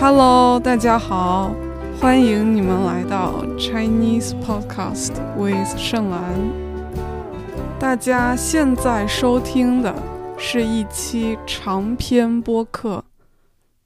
[0.00, 1.54] Hello，大家好，
[2.00, 6.40] 欢迎你们来到 Chinese Podcast with 盛兰。
[7.78, 9.94] 大家现在收听的
[10.38, 13.04] 是一期长篇播客，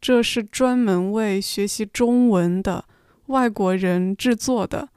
[0.01, 2.85] 这是专门为学习中文的
[3.27, 4.91] 外国人制作的。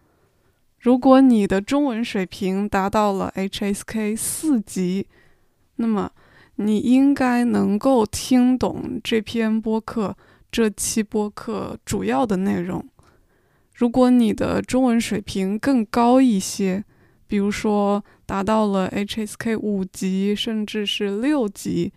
[0.79, 5.07] 如果你的中文水平达到了 HSK 四级，
[5.77, 6.11] 那么
[6.57, 10.15] 你应该能够听懂这篇播客。
[10.51, 12.83] 这期播客主要的内容，
[13.75, 16.83] 如果你的中文水平更高一些，
[17.27, 21.91] 比如说达到了 HSK 五级甚至是六级，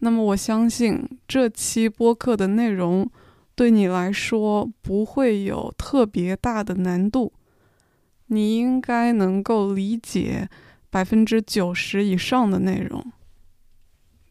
[0.00, 3.08] 那么我相信这期播客的内容
[3.54, 7.32] 对你来说不会有特别大的难度，
[8.26, 10.48] 你应该能够理解
[10.90, 13.12] 百分之九十以上的内容。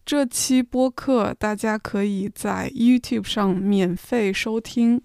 [0.06, 5.02] 这期播客大家可以在 YouTube 上免费收听，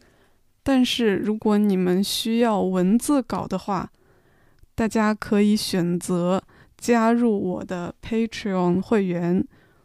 [0.63, 3.91] 但是如果你们需要文字稿的话，
[4.75, 6.43] 大家可以选择
[6.77, 9.43] 加入我的 Patreon 会员，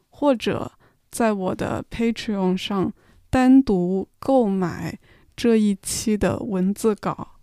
[0.10, 0.74] 或者
[1.10, 2.92] 在我的 Patreon 上
[3.30, 5.00] 单独购买
[5.34, 7.38] 这一期的文字稿。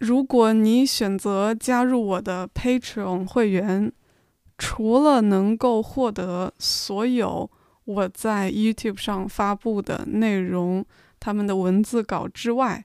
[0.00, 3.92] 如果你选择加入我的 Patreon 会员，
[4.58, 7.48] 除了能够获得所有
[7.84, 10.84] 我在 YouTube 上发布的内容，
[11.20, 12.84] 他们的文字稿之外，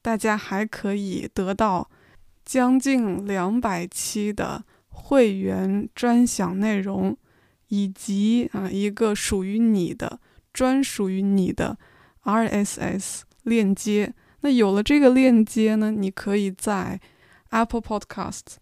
[0.00, 1.90] 大家还可以得到
[2.44, 7.16] 将近两百期的会员专享内容，
[7.68, 10.20] 以及啊一个属于你的、
[10.52, 11.76] 专属于你的
[12.22, 14.14] RSS 链接。
[14.42, 17.00] 那有了这个链接呢，你可以在
[17.50, 18.56] Apple Podcasts。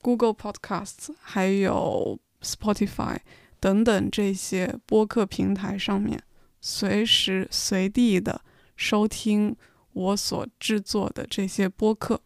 [0.00, 3.18] Google Podcasts 还有 Spotify
[3.60, 6.22] 等等这些播客平台上面，
[6.60, 8.42] 随时随地的
[8.76, 9.56] 收听
[9.92, 12.20] 我所制作的这些播客。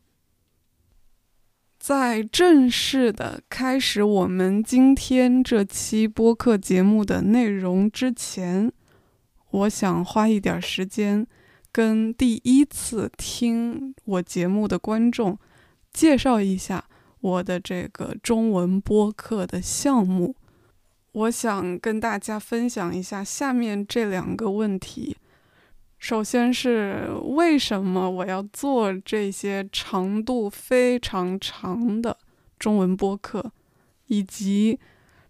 [1.78, 8.70] 在正式的开始我们今天这期播客节目的内容之前，
[9.50, 11.26] 我想花一点时间
[11.72, 15.36] 跟第一次听我节目的观众
[15.92, 16.84] 介绍一下。
[17.22, 20.34] 我的这个中文播客的项目，
[21.12, 25.16] 我想跟大家分享一下下面这两个问题。
[25.98, 32.18] 首先是为什么我要做这些长度非常长的
[32.58, 33.52] 中文播客，
[34.08, 34.80] 以及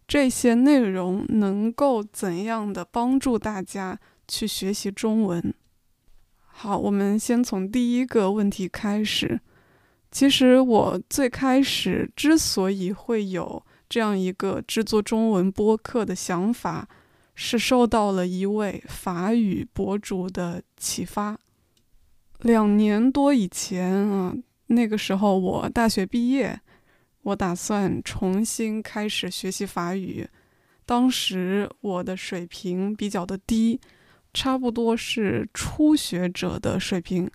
[0.09, 5.53] 这些内容能够怎样的帮助大家去学习中文。
[6.47, 9.43] 好，我们先从第一个问题开始。
[10.13, 16.87] 其实我最开始之所以会有这样一个制作中文播客的想法，
[17.35, 21.39] 是受到了一位法语博主的启发。
[22.41, 24.35] 两年多以前啊，
[24.67, 26.61] 那个时候我大学毕业，
[27.23, 30.29] 我打算重新开始学习法语。
[30.85, 33.81] 当时我的水平比较的低，
[34.35, 37.31] 差不多是初学者的水平。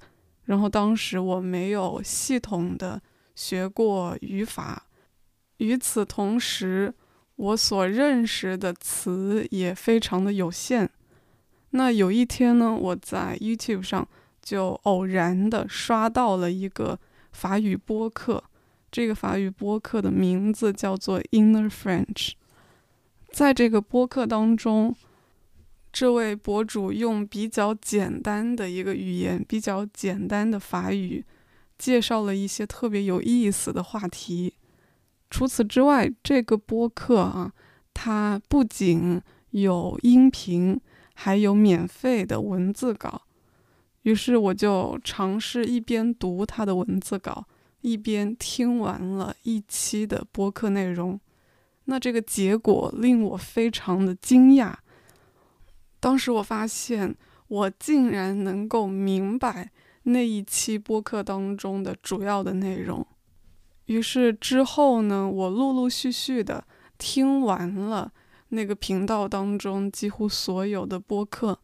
[0.48, 3.02] 然后当时我没有系统的
[3.36, 4.88] 学过语法，
[5.58, 6.94] 与此同时，
[7.36, 10.90] 我所认识的词也非常的有限。
[11.70, 14.08] 那有一天呢，我在 YouTube 上
[14.42, 16.98] 就偶然的刷到了一个
[17.32, 18.44] 法语播客，
[18.90, 22.32] 这个法语播客的名字叫做 Inner French。
[23.32, 24.96] 在这个播客当中。
[26.00, 31.26] 这位博主用比较简单的一个语言，比较简单的法语，
[31.76, 34.54] 介绍了一些特别有意思的话题。
[35.32, 37.52] 除此之外，这个播客啊，
[37.96, 39.20] 它不仅
[39.50, 40.80] 有音频，
[41.16, 43.24] 还有免费的文字稿。
[44.04, 47.48] 于是我就尝试一边读他的文字稿，
[47.82, 51.20] 一边听完了一期的播客内容。
[51.86, 54.76] 那这个结果令我非常的惊讶。
[56.08, 57.14] 当时我发现，
[57.50, 59.70] 我竟然能够明白
[60.04, 63.06] 那一期播客当中的主要的内容。
[63.88, 66.64] 于是之后呢，我陆陆续续的
[66.98, 68.10] 听完了
[68.48, 71.60] 那个频道当中几乎所有的播客。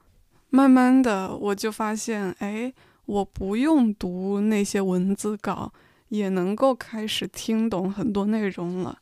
[0.50, 2.74] 慢慢的，我就发现，哎，
[3.06, 5.72] 我不用读那些文字稿，
[6.10, 9.00] 也能够开始听懂很多内容了。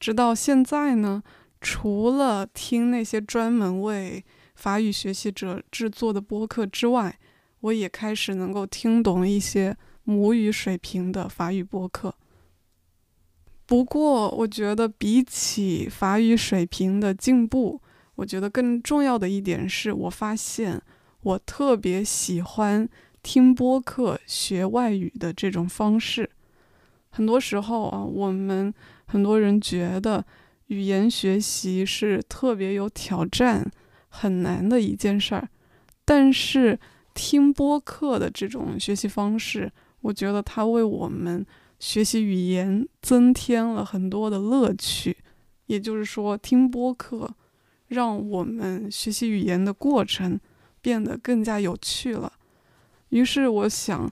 [0.00, 1.22] 直到现在呢，
[1.60, 4.24] 除了听那些专门为
[4.54, 7.18] 法语学习者制作的播客之外，
[7.60, 12.14] 我也开始能够听懂一些母语水平的法语播客。
[13.66, 17.80] 不过，我觉得比起法语水平的进步，
[18.16, 20.80] 我觉得更重要的一点是我发现
[21.22, 22.86] 我特别喜欢
[23.22, 26.30] 听播客学外语的这种方式。
[27.08, 28.72] 很多时候啊，我们
[29.06, 30.24] 很多人觉得
[30.66, 33.70] 语言学习是特别有挑战、
[34.16, 35.48] 很难的一件事儿，
[36.04, 36.78] 但是
[37.14, 39.70] 听播客的这种学习方式，
[40.02, 41.44] 我觉得它为我们
[41.80, 45.16] 学习语言增添了很多的乐趣。
[45.66, 47.28] 也就是说，听播客
[47.88, 50.38] 让我们学习语言的过程
[50.80, 52.32] 变得更加有趣了。
[53.08, 54.08] 于是我想，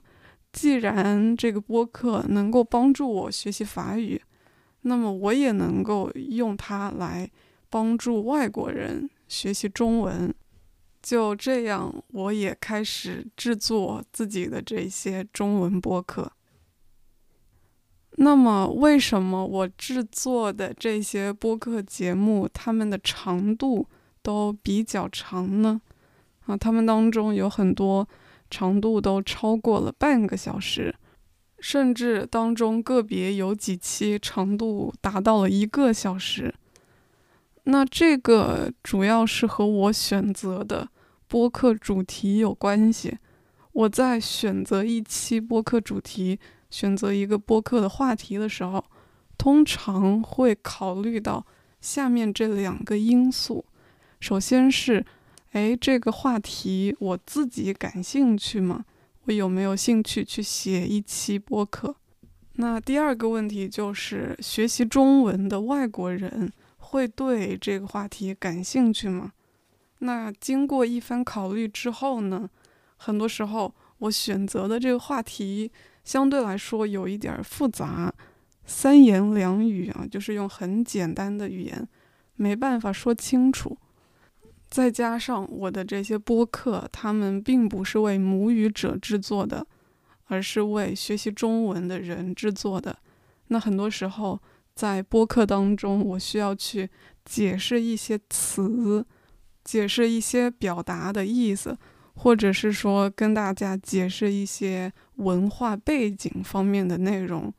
[0.51, 4.21] 既然这个播客能够帮助我学习法语，
[4.81, 7.29] 那么我也能够用它来
[7.69, 10.31] 帮助外国人学习中文。
[11.01, 16.31] 就这样，我也开始制作自己的这些中文播客。
[18.17, 23.87] 那么，为什么我制作的这些播客节目，它们的长度
[24.21, 25.81] 都比较长呢？
[26.45, 28.07] 啊，它们当中有很多
[28.51, 30.95] 长度都超过了半个小时，
[31.59, 36.53] 甚至当中个别有几期长度达到了一个小时。
[37.63, 40.89] 那这个主要是和我选择的
[41.27, 43.17] 播客主题有关系。
[43.71, 46.39] 我在选择一期播客主题。
[46.69, 48.83] 选择一个播客的话题的时候，
[49.37, 51.45] 通常会考虑到
[51.79, 53.63] 下面这两个因素。
[54.19, 55.05] 首先是，
[55.51, 58.85] 哎，这个话题我自己感兴趣吗？
[59.25, 61.95] 我有没有兴趣去写一期播客？
[62.53, 66.51] 那第二个问题就是，学习中文的外国人
[66.93, 69.31] 会对这个话题感兴趣吗？
[69.99, 72.47] 那经过一番考虑之后呢，
[72.97, 75.71] 很多时候我选择的这个话题。
[76.03, 78.13] 相对来说有一点复杂，
[78.65, 81.87] 三言两语啊，就是用很简单的语言，
[82.35, 83.77] 没办法说清楚。
[84.69, 89.65] 再加上我的这些播客，他们并不是为母语者制作的，
[90.25, 92.97] 而是为学习中文的人制作的。
[93.47, 94.37] 那很多时候
[94.75, 96.89] 在播客当中，我需要去
[97.25, 99.05] 解释一些词，
[99.63, 101.77] 解释一些表达的意思。
[102.15, 107.51] 或者是说跟大家解释一些文化背景方面的内容，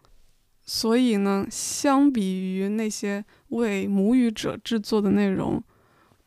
[0.62, 5.60] 所以呢，相比于那些为母语者制作的内容，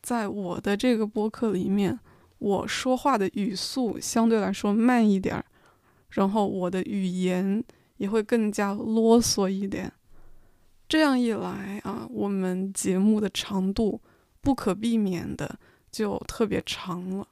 [0.01, 1.97] 在我的这个播客里面，
[2.39, 5.45] 我说话的语速相对来说慢一点儿，
[6.09, 7.63] 然后我的语言
[7.95, 9.89] 也会更加啰嗦一点。
[10.87, 14.01] 这样一来啊，我们节目的长度
[14.41, 15.59] 不可避免的
[15.91, 17.27] 就特别长了。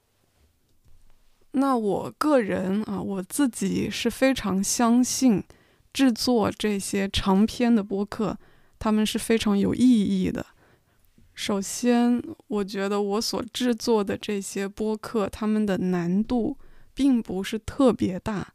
[1.51, 5.41] 那我个人啊，我自己是非常相信
[5.93, 8.37] 制作这些长篇的播客，
[8.77, 10.45] 他们是非常有意义的。
[11.33, 16.57] 首先，我觉得我所制作的这些播客，他们的难度
[16.93, 18.53] 并不是特别大，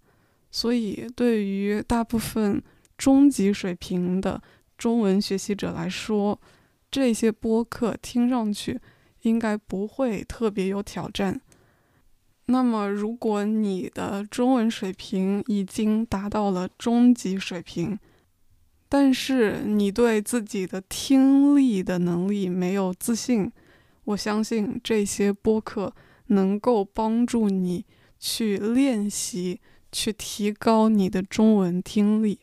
[0.50, 2.62] 所以对于大部分
[2.99, 4.43] 中级水平的
[4.81, 6.41] 中文学习者来说，
[6.91, 8.81] 这些播客听上去
[9.21, 11.38] 应该不会特别有挑战。
[12.47, 17.99] 那么，如果你的中文水平已经达到了中级水平，
[18.88, 23.53] 但是你对自己的听力的能力没有自信，
[24.05, 25.94] 我相信这些播客
[26.29, 27.85] 能够帮助你
[28.19, 29.61] 去练习，
[29.93, 32.40] 去提高你的中文听力。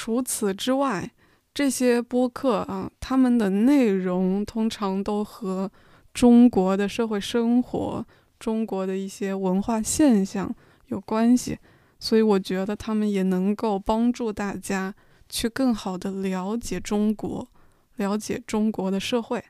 [0.00, 1.10] 除此之外，
[1.52, 5.68] 这些播客啊，他们的内容通常都和
[6.14, 8.06] 中国的社会生活。
[8.38, 10.54] 中国的一些文化现象
[10.86, 11.58] 有关系，
[11.98, 14.94] 所以我觉得他们也能够帮助大家
[15.28, 17.48] 去更好的了解中国，
[17.96, 19.42] 了解中国的社会。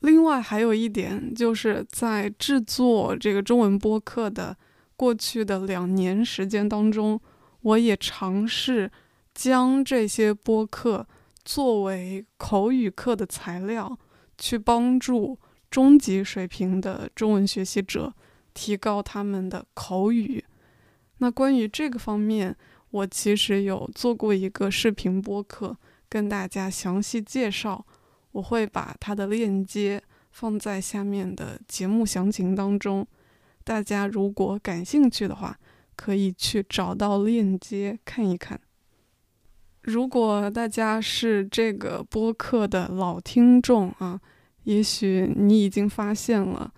[0.00, 4.56] 另外还有一点，就是在制作这个中文播客的
[4.96, 7.20] 过去的两年时间当中，
[7.66, 8.90] 我也尝试
[9.34, 11.06] 将这些播客
[11.44, 13.98] 作为口语课的材料，
[14.38, 15.38] 去帮助。
[15.68, 18.14] 中级水平的中文学习者
[18.54, 20.42] 提高他们的口语。
[21.18, 22.56] 那关于这个方面，
[22.90, 25.76] 我其实有做过一个视频播客，
[26.08, 27.84] 跟大家详细介绍。
[28.30, 33.06] 我会把它的链接放在下面的节目详情当中。
[33.64, 35.58] 大家如果感兴趣的话，
[35.96, 38.60] 可以去找到链接看一看。
[39.82, 44.20] 如果大家是这个播客的老听众啊。
[44.64, 46.74] 也许你已经发现了，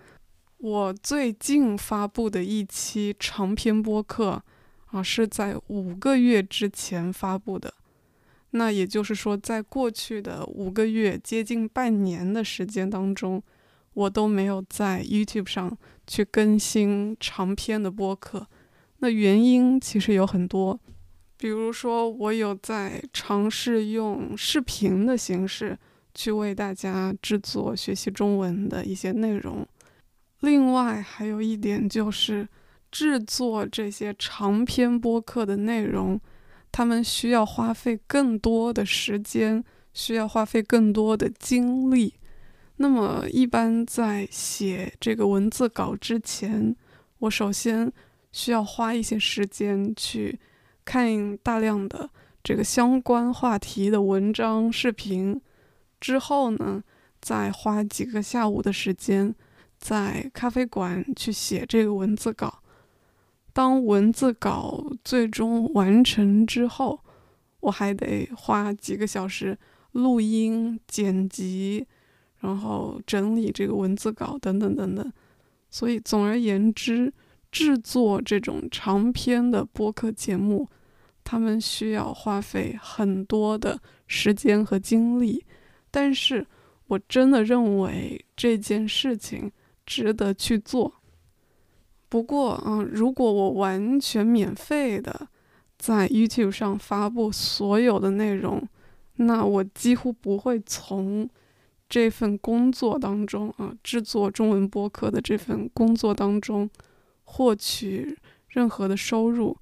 [0.59, 4.43] 我最近发布的一期长篇播客
[4.89, 7.73] 啊，是在五个月之前发布的。
[8.51, 13.43] 那也就是说，在过去的五个月，接近半年的时间当中，
[13.95, 15.75] 我都没有在 YouTube 上
[16.07, 18.47] 去更新长篇的播客。
[19.01, 20.79] 那原因其实有很多，
[21.37, 25.79] 比如说我有在尝试用视频的形式
[26.13, 29.65] 去为大家制作学习中文的一些内容。
[30.41, 32.49] 另外还有一点就是
[32.91, 36.21] 制作这些长篇播客的内容，
[36.73, 39.63] 他们需要花费更多的时间，
[39.95, 42.15] 需要花费更多的精力。
[42.79, 46.75] 那么一般在写这个文字稿之前，
[47.21, 47.93] 我首先。
[48.39, 50.39] 需要花一些时间去
[50.85, 52.09] 看大量的
[52.41, 55.41] 这个相关话题的文章、视频，
[56.01, 56.81] 之后呢，
[57.21, 59.35] 再花几个下午的时间
[59.77, 62.63] 在咖啡馆去写这个文字稿。
[63.53, 67.01] 当文字稿最终完成之后，
[67.59, 69.59] 我还得花几个小时
[69.91, 71.85] 录音、剪辑，
[72.39, 75.13] 然后整理这个文字稿等等等等。
[75.71, 77.13] 所以，总而言之。
[77.51, 80.69] 制作这种长篇的播客节目，
[81.25, 85.45] 他们需要花费很多的时间和精力，
[85.91, 86.47] 但是
[86.87, 89.51] 我真的认为这件事情
[89.87, 90.93] 值得去做。
[92.09, 95.29] 不过，嗯，如果我完全免费的
[95.77, 98.67] 在 YouTube 上发布所有的内容，
[99.17, 101.29] 那我几乎不会从
[101.89, 106.69] 这份工作当中啊，制作中文播客的这份工作当中。
[107.31, 108.17] 获取
[108.49, 109.55] 任何的收入，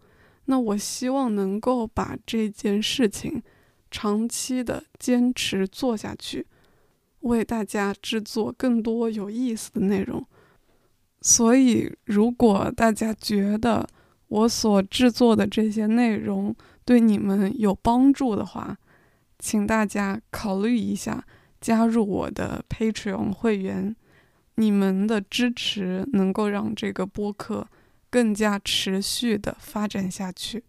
[0.45, 3.43] 那我希望能够把这件事情
[3.91, 6.47] 长期的坚持做下去，
[7.21, 10.25] 为大家制作更多有意思的内容。
[11.21, 13.87] 所以，如果大家觉得
[14.29, 16.55] 我所制作的这些内容
[16.85, 18.79] 对你们有帮助的话，
[19.41, 21.27] 请大家考虑一下
[21.61, 23.97] 加入我的 Patreon 会员。
[24.59, 27.69] 你们的支持能够让这个播客
[28.09, 30.65] 更加持续的发展下去。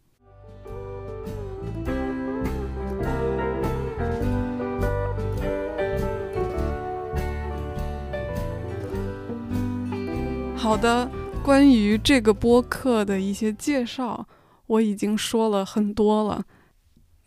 [10.55, 11.09] 好的，
[11.41, 14.27] 关于这个播客的一些介绍，
[14.65, 16.43] 我已经说了很多了。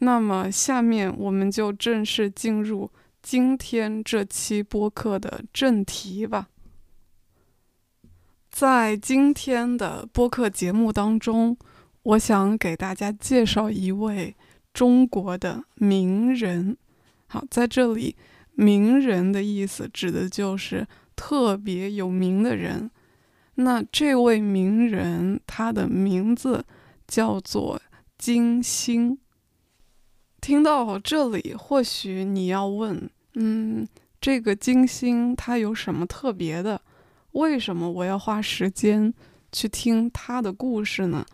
[0.01, 2.91] 那么，下面我们就正式进入。
[3.23, 6.49] 今天这期播客的正题吧，
[8.51, 11.57] 在今天的播客节目当中，
[12.03, 14.35] 我想给大家介绍一位
[14.73, 16.77] 中国的名人。
[17.27, 18.17] 好，在这里，
[18.55, 22.91] 名人的意思指的就是特别有名的人。
[23.57, 26.65] 那这位名人，他的名字
[27.07, 27.81] 叫做
[28.17, 29.19] 金星。
[30.41, 33.87] 听到这里，或许你要问：嗯，
[34.21, 36.81] 这个金星它有什么特别的？
[37.33, 39.13] 为什么我要花时间
[39.53, 41.25] 去听他的故事呢？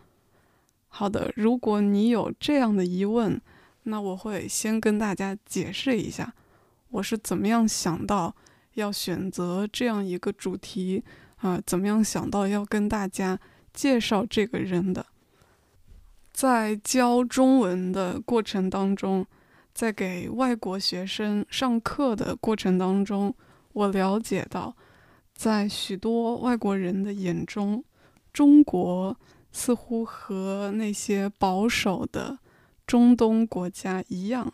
[0.89, 3.41] 好的，如果你有这样的疑问，
[3.85, 6.35] 那我会先跟大家解释一下，
[6.91, 8.35] 我是怎么样想到
[8.75, 11.03] 要选择这样一个主题
[11.37, 13.39] 啊，怎么样想到要跟大家
[13.73, 15.07] 介绍这个人的。
[16.37, 19.27] 在教中文的过程当中，
[19.73, 23.35] 在给外国学生上课的过程当中，
[23.73, 24.77] 我了解到，
[25.35, 27.83] 在许多外国人的眼中，
[28.35, 29.19] 中国
[29.51, 32.39] 似乎和那些保守的
[32.87, 34.53] 中东国家一样，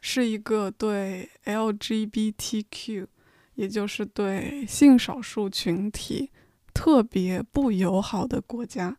[0.00, 3.06] 是一个对 LGBTQ，
[3.56, 6.30] 也就是对性少数群体
[6.72, 8.96] 特别不友好的国家。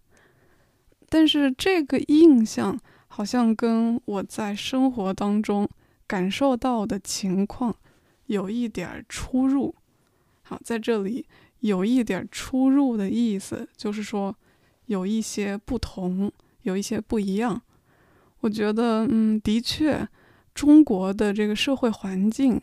[1.13, 2.75] 但是这个印象
[3.07, 5.69] 好像跟我在生活当中
[6.07, 7.75] 感受到的情况
[8.25, 9.75] 有一点出入。
[10.41, 11.23] 好，在这里
[11.59, 14.35] 有一点出入的意思，就是说
[14.87, 16.31] 有一些不同，
[16.63, 17.61] 有一些不一样。
[18.39, 20.07] 我觉得，嗯，的确，
[20.55, 22.59] 中国的这个社会环境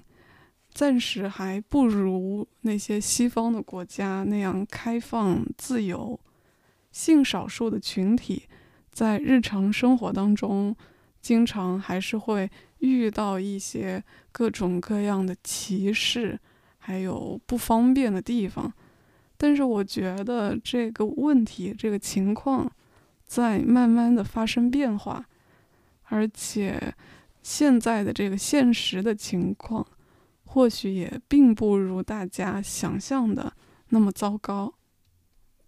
[0.75, 6.19] 暂时还不如那些西方的国家那样开放自由。
[6.91, 8.49] 性少数的群体
[8.91, 10.75] 在日常生活当中，
[11.21, 16.39] 经常还是会遇到一些各种各样的歧视，
[16.79, 18.73] 还有不方便的地方。
[19.37, 22.71] 但是我觉得这个问题、这个情况
[23.25, 25.25] 在慢慢的发生变化，
[26.05, 26.95] 而且
[27.43, 29.87] 现在的这个现实的情况，
[30.45, 33.53] 或许也并不如大家想象的
[33.89, 34.75] 那么糟糕。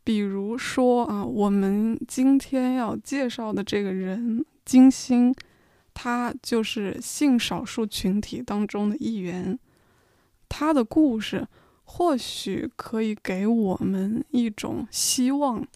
[0.04, 5.35] 比如说啊，我们今天要介绍的这个人金星，
[5.94, 9.59] 他就是性少数群体当中的一员。
[10.49, 11.47] 他的故事
[11.85, 15.66] 或许可以给我们一种希望，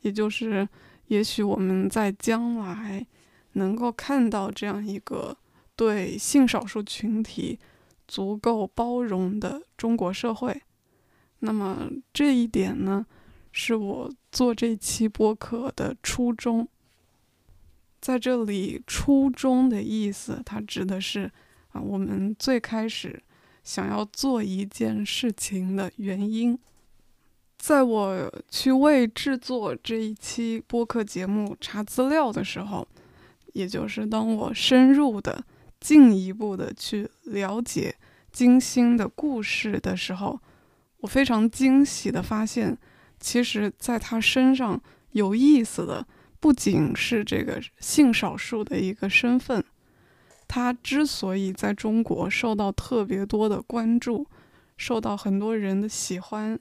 [0.00, 0.68] 也就是，
[1.08, 3.06] 也许我们在将来
[3.52, 5.36] 能够看到这样一个
[5.76, 7.58] 对性少数群体
[8.06, 10.62] 足够包容的中国社会。
[11.40, 13.04] 那么这一点呢，
[13.52, 16.66] 是我做这期播客的初衷。
[18.00, 21.30] 在这里，“初衷”的意思，它指的是
[21.70, 23.22] 啊，我们最开始。
[23.64, 26.58] 想要做一件事情的原因，
[27.56, 32.88] 在我去为制作这一期播客节目查资料的时候，
[33.52, 35.44] 也就是当我深入的、
[35.78, 37.94] 进一步的去了解
[38.32, 40.40] 金星的故事的时候，
[40.96, 42.76] 我非常惊喜的发现，
[43.22, 46.04] 其实在他身上有意思的
[46.40, 49.64] 不仅是这个性少数的一个身份。
[50.48, 54.26] 他之所以在中国受到特别多的关注，
[54.76, 56.58] 受到很多人的喜欢，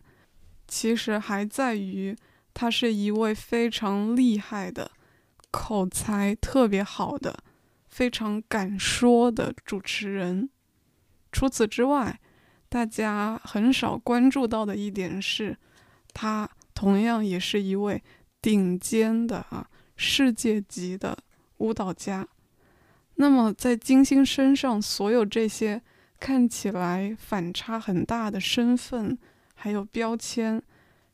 [0.67, 2.15] 其实还在于
[2.53, 4.91] 他是一位非常厉害的、
[5.49, 7.43] 口才特别好的、
[7.89, 10.49] 非常敢说的主持人。
[11.31, 12.19] 除此之外，
[12.69, 15.57] 大家很少关注到的一点是，
[16.13, 18.01] 他同样也是一位
[18.41, 21.17] 顶尖的啊世界级的
[21.57, 22.27] 舞蹈家。
[23.15, 25.81] 那么，在金星身上，所有这些
[26.19, 29.17] 看起来反差很大的身份，
[29.53, 30.61] 还有标签，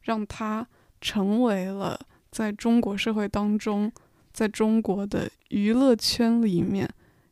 [0.02, 0.66] 让他
[1.02, 2.00] 成为了
[2.32, 3.92] 在中国社会当中，
[4.32, 6.90] 在中国的娱乐圈里面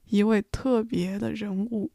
[0.07, 1.89] 一位特别的人物。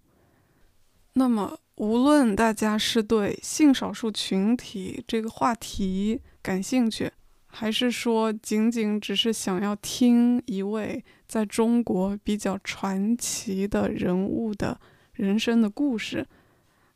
[1.15, 7.11] 那么，无论大家是对性少数群体这个话题感兴趣，
[7.47, 14.79] 还是说仅仅只是想要听一位，在中国比较传奇的人物的
[15.15, 16.27] 人生的故事，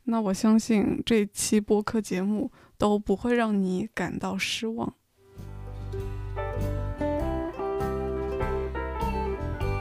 [0.03, 4.93] 那我相信这期播客节目都不会让你感到失望。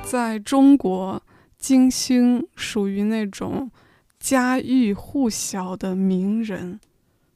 [0.03, 1.23] 在中国，
[1.59, 3.71] 金星属于那种
[4.25, 6.81] 家喻户晓的名人，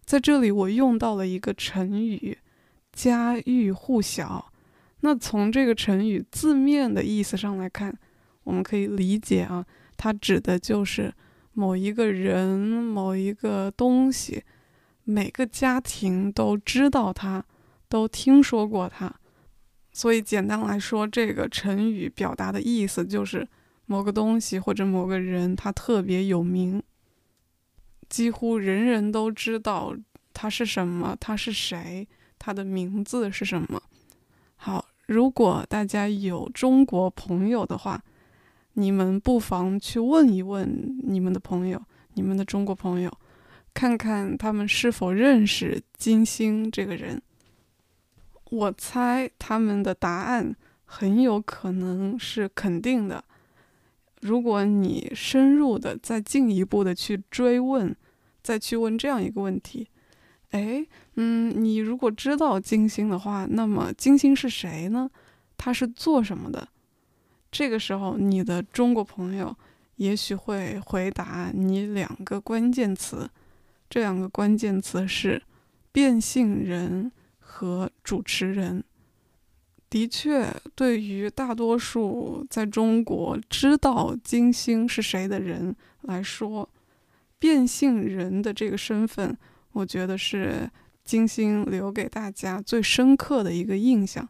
[0.07, 2.39] 在这里我用到了一个成语
[2.91, 4.51] “家喻户晓”。
[5.01, 7.95] 那从这个成语字面的意思上来看，
[8.43, 9.67] 我们可以理解啊，
[9.99, 11.13] 它指的就是
[11.53, 14.43] 某一个人、某一个东西，
[15.05, 17.45] 每个家庭都知道它，
[17.91, 19.15] 都听说过它。
[19.93, 23.47] 所以简单来说，这个成语表达的意思就是
[23.91, 26.83] 某个东西或者某个人他特别有名，
[28.11, 29.97] 几乎人人都知道
[30.35, 32.07] 他是什么，他是谁，
[32.39, 33.83] 他的名字是什么。
[34.57, 38.03] 好，如果大家有中国朋友的话，
[38.75, 43.11] 你们不妨去问一问你们的朋友，你们的中国朋友，
[43.73, 47.23] 看看他们是否认识金星这个人。
[48.51, 53.25] 我猜他们的答案很有可能是肯定的。
[54.21, 57.95] 如果你深入的再进一步的去追问，
[58.43, 59.89] 再去问这样一个问题。
[60.51, 65.11] 哎，嗯，你如果知道金星的话，那么金星是谁呢？
[65.57, 66.69] 他是做什么的？
[67.51, 69.55] 这个时候，你的中国朋友
[69.97, 73.29] 也许会回答你两个关键词，
[73.91, 75.43] 这两个关键词是
[75.93, 78.83] 变性人和主持人。
[79.91, 86.69] 的确，对于大多数在中国知道金星是谁的人来说，
[87.39, 89.37] 变性人的这个身份。
[89.73, 90.69] 我觉得是
[91.05, 94.29] 金星留给大家最深刻的一个印象，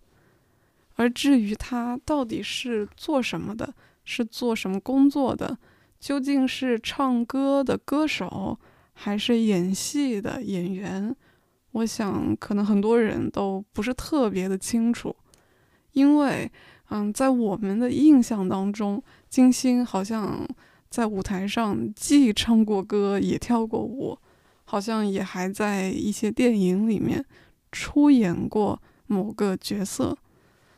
[0.95, 5.59] 而至于他到底是做什么的，是做什么工作的，
[5.99, 8.59] 究竟是唱歌的歌手，
[8.93, 11.15] 还是演戏的演员，
[11.73, 15.15] 我想可能很多人都不是特别的清楚，
[15.99, 16.51] 因为，
[16.91, 20.47] 嗯，在我们的印象当中，金星好像
[20.89, 24.17] 在舞台上既唱过歌，也跳过舞。
[24.71, 27.25] 好像也还在一些电影里面
[27.73, 30.15] 出演过某个角色，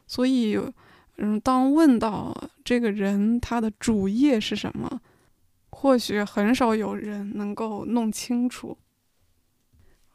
[0.06, 0.56] 所以，
[1.16, 5.00] 嗯，当问到这个人他的主业是什么，
[5.70, 8.78] 或许很少有人能够弄清楚。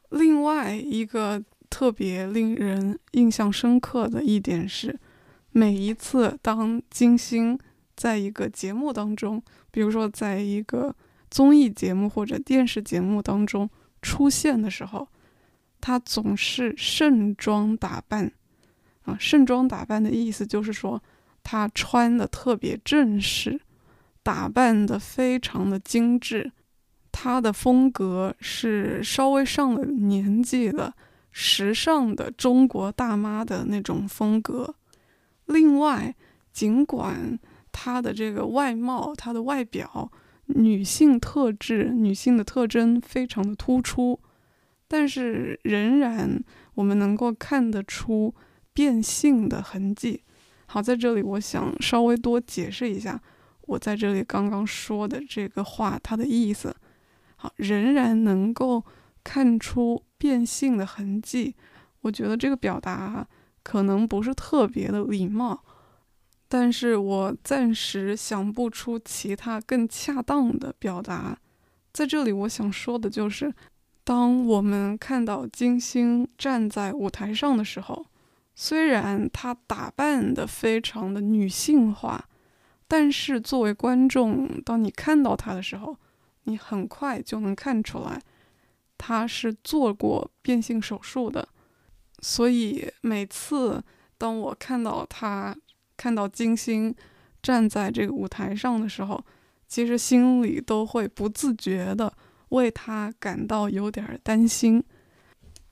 [0.08, 4.98] 另外一个特别令人印象深刻的一点是，
[5.50, 7.58] 每一次当金星
[7.94, 10.94] 在一个节目当中，比如说在一个。
[11.28, 13.68] 综艺节目或者电视节目当中
[14.00, 15.06] 出现的时候，
[15.80, 18.32] 他总是盛装打扮，
[19.02, 21.02] 啊，盛装打扮的意思就是说，
[21.42, 23.60] 他穿的特别正式，
[24.22, 26.52] 打扮的非常的精致，
[27.10, 30.94] 他的风格是稍微上了年纪的、
[31.38, 34.74] 时尚的中国大妈的那种风格。
[35.44, 36.16] 另外，
[36.50, 37.38] 尽管
[37.70, 40.10] 她的这个外貌、她的外表、
[40.46, 44.18] 女性特质、女性的特征非常的突出，
[44.88, 48.34] 但是仍然我们能够看得出
[48.72, 50.22] 变性的痕迹。
[50.64, 53.20] 好，在这里我想稍微多解释一下，
[53.66, 56.74] 我在这里刚刚说的这个话它的意思。
[57.36, 58.82] 好，仍然能够
[59.22, 61.54] 看出变性的痕迹，
[62.00, 63.26] 我觉得这个表达
[63.62, 65.64] 可能不是特别的礼貌，
[66.48, 71.36] 但是我暂时想不出其他更恰当的表达。
[71.92, 73.52] 在这里，我想说的就是，
[74.04, 78.06] 当我们看到金星站在舞台上的时候，
[78.54, 82.28] 虽然她打扮的非常的女性化，
[82.86, 85.96] 但是作为观众，当你看到她的时候，
[86.44, 88.22] 你很快就能看出来，
[88.98, 91.48] 他是做过变性手术的，
[92.20, 93.82] 所以每次
[94.16, 95.56] 当我看到他
[95.96, 96.94] 看到金星
[97.42, 99.22] 站在这个舞台上的时候，
[99.68, 102.12] 其实心里都会不自觉的
[102.48, 104.82] 为他感到有点担心，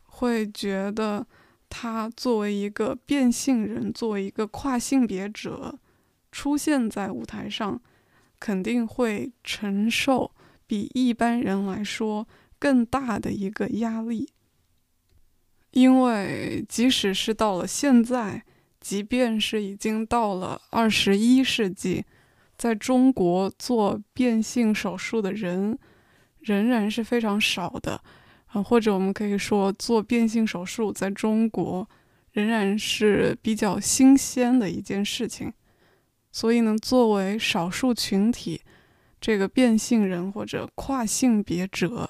[0.02, 1.26] 会觉得
[1.68, 5.78] 他作为一个变性人，作为一个跨性别者
[6.30, 7.80] 出现在舞台上，
[8.38, 10.30] 肯定会承受。
[10.66, 12.26] 比一般人来说
[12.64, 14.26] 更大的一个压力，
[15.72, 18.42] 因为即使是到了现在，
[18.80, 22.06] 即便是已经到了二十一世纪，
[22.56, 25.78] 在中国做变性手术的人
[26.40, 28.00] 仍然是非常少的，
[28.46, 31.86] 啊，或者我们可以说，做变性手术在中国
[32.32, 35.52] 仍然是比较新鲜的一件事情，
[36.32, 38.62] 所以呢，作为少数群体。
[39.20, 42.08] 这个变性人或者跨性别者，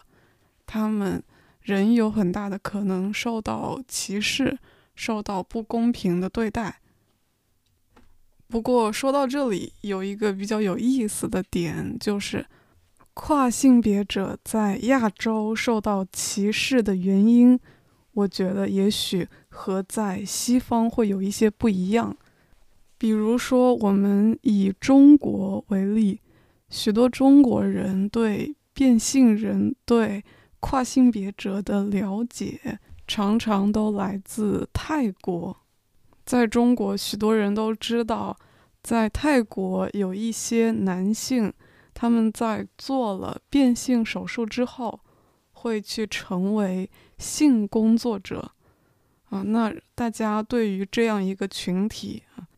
[0.75, 1.23] 他们
[1.63, 4.59] 仍有很大的可能受到歧视，
[4.97, 6.81] 受到不公平的对待。
[8.49, 12.45] 不过说到这里，有一个比较有意思的点，就是
[13.15, 17.57] 跨性别者在亚洲受到歧视的原因，
[18.15, 22.17] 我觉得也许和在西方会有一些不一样。
[22.99, 26.21] 比如说，我们以中国为例。
[26.69, 30.25] 许多中国人对变性人、对
[30.65, 35.55] 跨性别者的了解，常常都来自泰国。
[36.25, 38.35] 在中国，许多人都知道，
[38.83, 41.53] 在泰国有一些男性，
[41.93, 45.01] 他们在做了变性手术之后，
[45.53, 48.53] 会去成为性工作者。
[49.29, 52.49] 啊，那大家对于这样一个群体啊，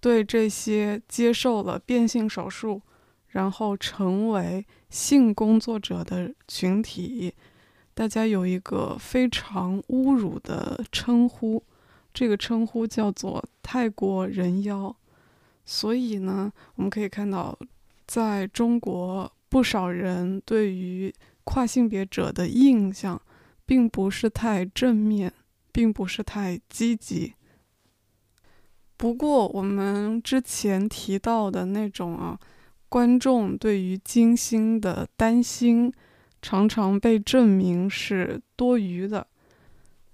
[0.00, 2.80] 对这些接受了变性手术。
[3.32, 7.32] 然后成为性工作者的群体，
[7.94, 11.62] 大家有一个非常侮辱的称呼，
[12.12, 14.94] 这个称呼叫做“泰国人妖”。
[15.64, 17.58] 所以呢，我们可以看到，
[18.06, 21.10] 在中国，不少人对于
[21.44, 23.20] 跨性别者的印象，
[23.64, 25.32] 并不是太正面，
[25.72, 27.32] 并不是太积极。
[28.98, 32.38] 不过，我们之前提到的那种啊。
[32.92, 35.90] 观众对于金星的担心，
[36.42, 39.26] 常常被证明是多余的，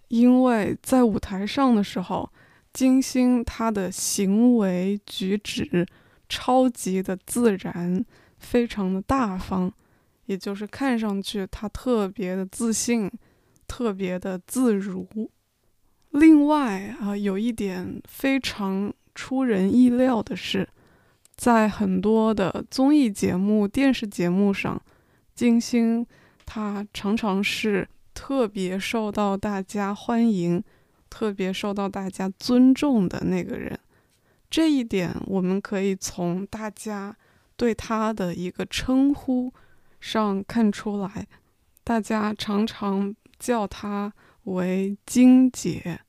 [0.07, 2.31] 因为在舞台上的时候，
[2.73, 5.85] 金星她的行为举止
[6.29, 8.05] 超级的自然，
[8.38, 9.73] 非常的大方，
[10.27, 13.11] 也就是看上去她特别的自信，
[13.67, 15.05] 特别的自如。
[16.11, 20.69] 另外啊，有一点非常出人意料的是。
[21.38, 24.83] 在很多的综艺节目、电视节目上，
[25.37, 26.05] 金星
[26.44, 30.61] 她常常是特别受到大家欢迎、
[31.09, 33.79] 特别受到大家尊重的那个人。
[34.51, 37.16] 这一点我们可以从大家
[37.57, 39.55] 对她的一个称呼
[40.01, 41.29] 上看出来，
[41.85, 46.01] 大家常常叫她为“金姐”。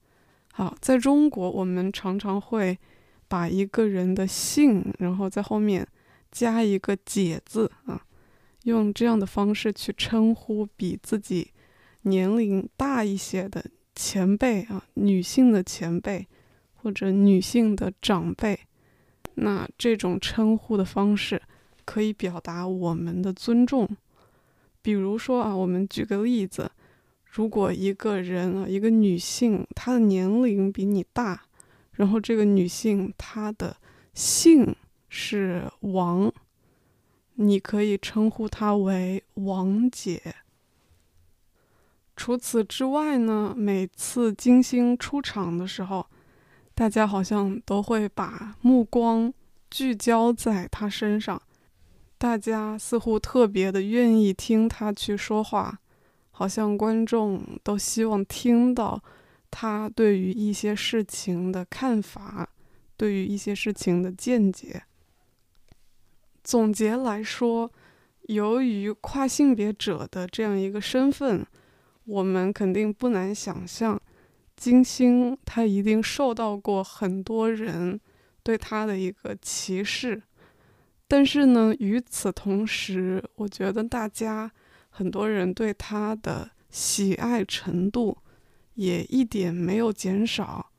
[0.51, 2.79] 好，在中国，我们常常会。
[3.29, 5.87] 把一个人的姓，然后在后面
[6.31, 8.03] 加一个“姐”字啊，
[8.63, 11.51] 用这样的方式去称呼比自己
[12.01, 13.63] 年龄大一些的
[13.95, 16.27] 前辈啊，女性的前辈
[16.73, 18.59] 或者女性的长辈。
[19.35, 21.41] 那这种称呼的方式
[21.85, 23.87] 可以表达我们的尊重。
[24.81, 26.71] 比如说啊，我们举个例子，
[27.25, 31.43] 如果一个人啊，一个女性，她的年龄比你大。
[31.99, 33.75] 然后这个女性她的
[34.13, 34.73] 姓
[35.09, 36.31] 是王，
[37.33, 40.33] 你可以称呼她为王姐。
[42.15, 46.05] 除此之外呢，每次金星出场的时候，
[46.73, 49.33] 大家好像都会把目光
[49.69, 51.41] 聚焦在她身上，
[52.17, 55.79] 大家似乎特别的愿意听她去说话，
[56.31, 59.03] 好像观众都希望听到
[59.51, 62.49] 他对于一些事情的看法，
[62.95, 64.83] 对于一些事情的见解。
[66.43, 67.71] 总结来说，
[68.23, 71.45] 由于跨性别者的这样一个身份，
[72.05, 74.01] 我们肯定不难想象，
[74.55, 77.99] 金星他一定受到过很多人
[78.41, 80.21] 对他的一个歧视。
[81.07, 84.51] 但是呢，与此同时，我觉得大家
[84.89, 88.17] 很多人对他的喜爱程度
[88.79, 90.71] 也一点没有减少。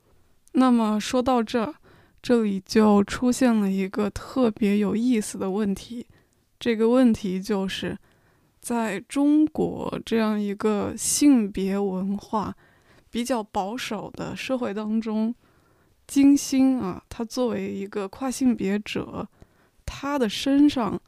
[0.52, 1.74] 那么说到这。
[2.22, 6.06] 这里就出现了一个特别有意思的问题，
[6.58, 7.96] 这个问题就是，
[8.60, 12.54] 在中国这样一个性别文化
[13.10, 15.34] 比较保守的社会当中，
[16.06, 19.26] 金星啊，他作为一个跨性别者，
[19.86, 21.00] 他的身上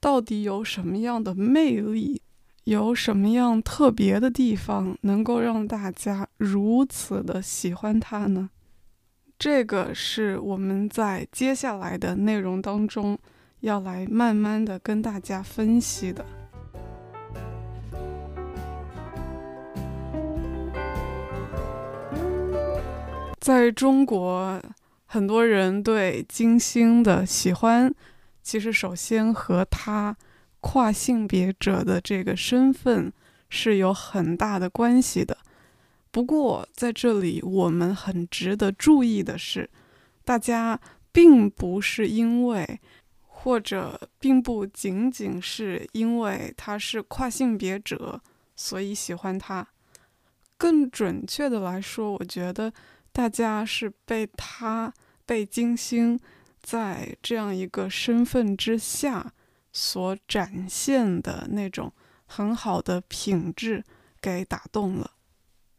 [0.00, 2.20] 到底有什么样的魅力，
[2.66, 8.50] 有什么样特别的地方，能够让大家如此的喜欢他呢？
[9.38, 13.16] 这个是我们在接下来的内容当中
[13.60, 16.26] 要来慢慢的跟大家分析的。
[23.38, 24.60] 在中国，
[25.04, 27.94] 很多人对金星的喜欢，
[28.42, 30.16] 其实首先和他
[30.66, 33.12] 跨性别者的这个身份
[33.48, 35.38] 是有很大的关系的。
[36.10, 39.70] 不过，在这里我们很值得注意的是，
[40.24, 40.80] 大家
[41.12, 42.80] 并不是因为，
[43.28, 48.20] 或者并不仅仅是因为他是跨性别者，
[48.56, 49.64] 所以喜欢他。
[50.56, 52.72] 更准确的来说，我觉得
[53.12, 54.92] 大家是被他
[55.24, 56.18] 被金星
[56.60, 59.32] 在这样一个身份之下
[59.78, 61.92] 所展现的那种
[62.24, 63.84] 很好的品质
[64.22, 65.10] 给打动了。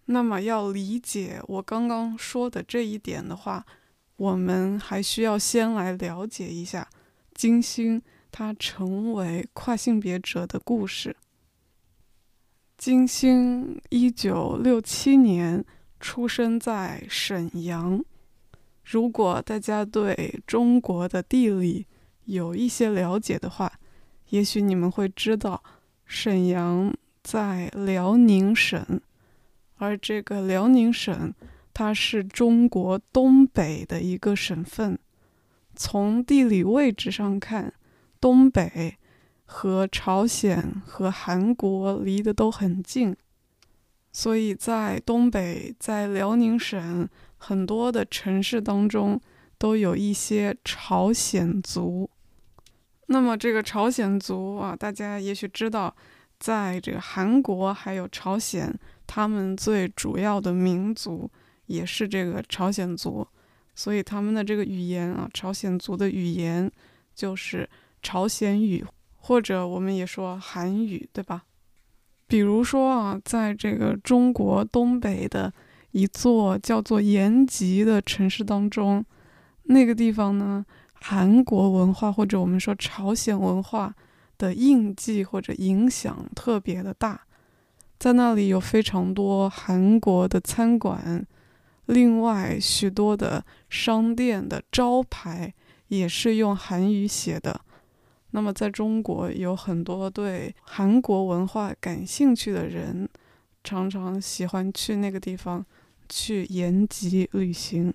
[0.05, 3.65] 那么，要理解我刚刚说的这一点的话，
[4.17, 6.87] 我们还需要先来了解一下
[7.33, 7.99] 金星
[8.31, 11.15] 他成为跨性别者的故事。
[12.77, 15.65] 金星一九六七年
[15.99, 18.05] 出生在沈阳。
[18.83, 21.87] 如果大家对中国的地理
[22.25, 23.79] 有一些了解的话，
[24.29, 25.63] 也许你们会知道，
[26.05, 29.01] 沈阳在辽宁省。
[29.77, 31.33] 而这个辽宁省，
[31.73, 34.97] 它是中国东北的一个省份。
[35.75, 37.73] 从地理位置上看，
[38.19, 38.97] 东北
[39.45, 43.15] 和朝鲜和韩国离得都很近，
[44.11, 49.21] 所以在东北，在辽宁省很多的城市当中，
[49.59, 52.09] 都有一些朝鲜族。
[53.07, 55.93] 那么这个朝鲜族啊，大家也许知道，
[56.39, 58.73] 在这个韩国还有朝鲜。
[59.09, 61.31] 他们最主要的民族
[61.67, 63.25] 也是这个朝鲜族，
[63.73, 66.69] 所以他们的这个语言啊，朝鲜族的语言
[67.15, 67.67] 就是
[68.03, 71.43] 朝鲜语，或者我们也说韩语，对吧？
[72.27, 75.53] 比如说啊，在这个中国东北的
[75.91, 79.05] 一座叫做延吉的城市当中，
[79.63, 80.65] 那个地方呢，
[81.09, 83.95] 韩国文化或者我们说朝鲜文化
[84.37, 87.21] 的印记或者影响特别的大。
[87.97, 91.25] 在那里有非常多韩国的餐馆，
[91.85, 95.53] 另外许多的商店的招牌
[95.87, 97.61] 也是用韩语写的。
[98.31, 103.07] 那么，在中国有很多对韩国文化感兴趣的人，
[103.63, 105.65] 常常喜欢去那个地方
[106.09, 107.93] 去延吉旅行。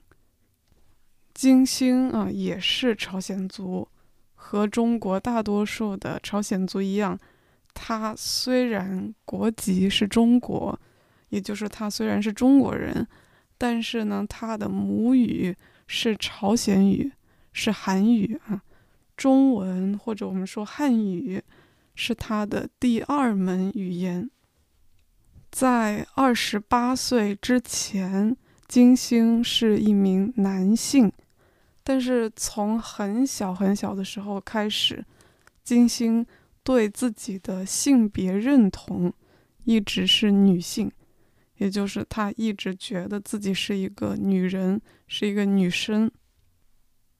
[1.35, 3.89] 金星啊，也是朝鲜族，
[4.35, 7.19] 和中国大多数的朝鲜族一样。
[7.75, 10.79] 他虽然国籍是中国，
[11.31, 13.07] 也就是他虽然是中国人，
[13.57, 17.11] 但是呢，他的母语是朝鲜语，
[17.53, 18.63] 是韩语啊。
[19.17, 21.41] 中文或者我们说汉语
[21.95, 24.31] 是他的第二门语言。
[25.51, 31.13] 在二十八岁之前，金星是一名男性，
[31.83, 35.05] 但是从很小很小的时候开始，
[35.63, 36.27] 金星。
[36.65, 39.13] 对自己的性别认同
[39.65, 40.89] 一直是女性，
[41.57, 46.09] 也就是她一直觉得自己是一个女人，是一个女生。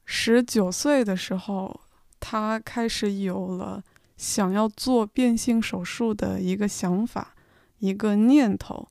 [0.05, 1.81] 十九岁的时候，
[2.21, 3.83] 她开始有了
[4.17, 7.35] 想要做变性手术的一个想法、
[7.81, 8.87] 一个念头。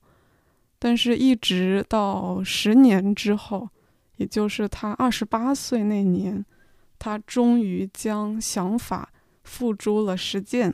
[0.78, 3.70] 但是，一直到十年之后，
[4.22, 6.46] 也就是他二十八岁那年，
[6.96, 10.72] 他终于将想法付诸了实践。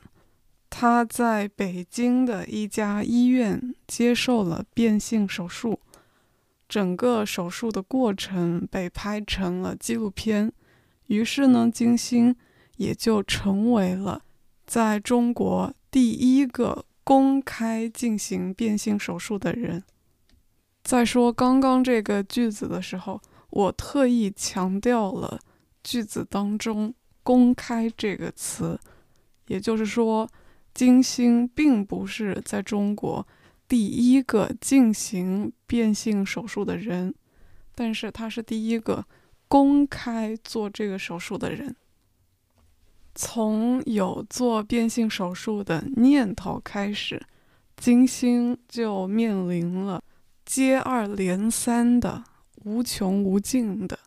[0.69, 5.81] 他在北京的一家医院接受了变性手术，
[6.69, 10.53] 整个手术的过程被拍成了纪录片。
[11.07, 12.37] 于是呢，金星
[12.77, 14.21] 也就成为了
[14.67, 19.83] 在中国第一个公开进行变性手术的人。
[20.85, 25.39] 在说刚刚这个句子的时候，我特意强调了
[25.83, 28.79] 句子当中“公开”这个词，
[29.47, 30.29] 也就是说，
[30.75, 33.27] 金星并不是在中国
[33.67, 37.15] 第一个进行变性手术的人，
[37.75, 39.05] 但是他是第一个
[39.49, 41.75] 公开做这个手术的人。
[43.15, 47.21] 从有做变性手术的念头开始，
[47.77, 50.03] 金星就面临了。
[50.45, 52.23] 接二连三的、
[52.69, 53.99] 无穷无尽的，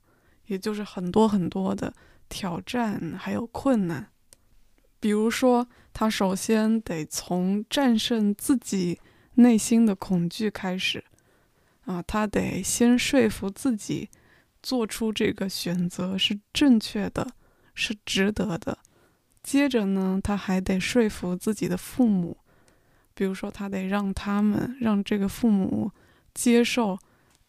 [0.46, 1.92] 也就是很多很多的
[2.30, 4.08] 挑战还有困难。
[5.00, 9.00] 比如说，他首先得从战胜自己
[9.36, 11.04] 内心的恐惧开始，
[11.86, 14.10] 啊，他得先说服自己
[14.62, 17.28] 做出这个选择是正确的，
[17.74, 18.78] 是值得的。
[19.42, 22.38] 接着呢，他还得说服自己的父母，
[23.16, 25.92] 比如说，他得让他们让这个父母。
[26.34, 26.98] 接受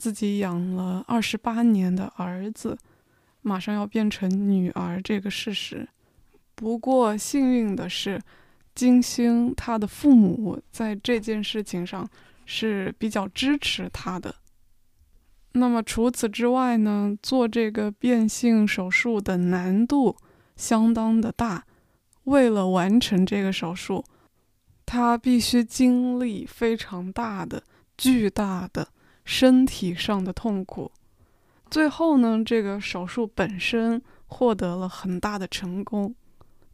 [0.03, 2.77] 自己养了二十八年的儿子
[3.43, 5.89] 马上要变成女儿这个事实。
[6.57, 8.21] 不过幸运的是，
[8.75, 12.05] 金星他的父母在这件事情上
[12.45, 14.35] 是比较支持他的。
[15.53, 20.17] 那么除此之外呢，做这个变性手术的难度
[20.57, 21.65] 相当的大。
[22.25, 24.05] 为了完成这个手术，
[24.85, 27.63] 他必须经历非常大的。
[27.97, 28.89] 巨大的
[29.25, 30.91] 身体上的痛苦，
[31.71, 36.15] 最后呢，这个手术本身获得了很大的成功，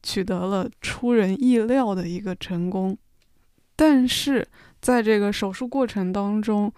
[0.02, 2.96] 取得了出人意料的一个成功。
[3.76, 4.48] 但是
[4.80, 6.72] 在这个手术过程当中，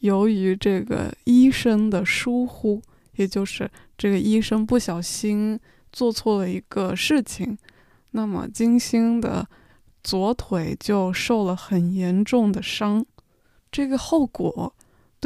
[0.00, 2.80] 由于这个医生的疏忽，
[3.16, 5.58] 也就是这个医生不小心
[5.92, 7.58] 做错了一个事情，
[8.12, 9.46] 那么金星的
[10.04, 13.04] 左腿就受了很严重的伤。
[13.72, 14.74] 这个后果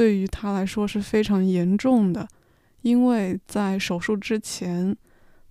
[0.01, 2.27] 对于他来说是非常严重的，
[2.81, 4.97] 因为在手术之前，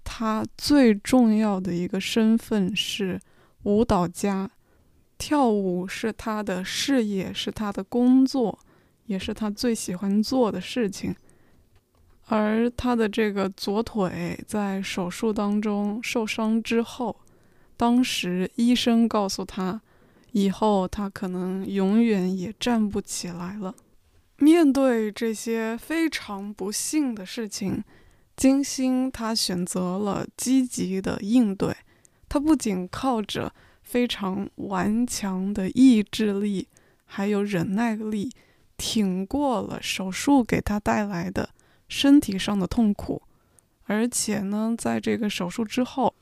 [0.04, 3.20] 他最重要的一个身份是
[3.62, 4.50] 舞蹈家，
[5.20, 8.58] 跳舞是他的事业，是他的工作，
[9.06, 11.16] 也是他最喜欢做的事情。
[12.26, 17.16] 而他的这个左腿在手术当中受伤之后，
[17.78, 19.80] 当时医生告诉他。
[20.32, 23.76] 以后他可能永远也站不起来了。
[24.40, 27.84] 面对这些非常不幸的事情，
[28.36, 31.76] 金星他选择了积极的应对。
[32.28, 36.68] 他不仅靠着非常顽强的意志力，
[37.06, 38.32] 还有忍耐力，
[38.78, 41.50] 挺过了手术给他带来的
[41.88, 43.22] 身体上的痛苦。
[43.84, 46.14] 而且呢，在这个手术之后，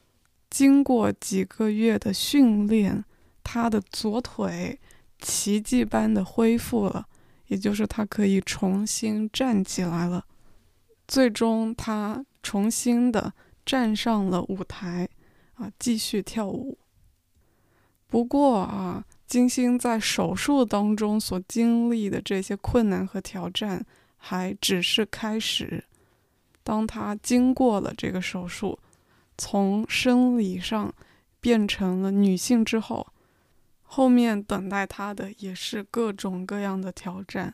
[0.50, 3.04] 经过几个月的训练。
[3.50, 4.78] 他的左腿
[5.22, 7.08] 奇迹般的恢复了，
[7.48, 10.26] 也就是他可以重新站起来了。
[11.08, 13.34] 最终，他重新的
[13.66, 15.08] 站上了舞台，
[15.56, 16.78] 啊，继续跳舞。
[18.08, 23.86] 不过啊，金星在手术当中所经历的这些困难和挑战
[24.18, 25.84] 还只是开始。
[26.64, 28.78] 当他经过了这个手术，
[29.38, 30.94] 从生理上
[31.40, 33.08] 变成了女性之后，
[33.90, 37.54] 后面等待他的也是各种各样的挑战，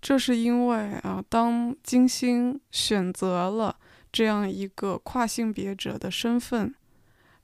[0.00, 3.74] 这是因为啊，当金星选择了
[4.12, 6.74] 这样一个跨性别者的身份，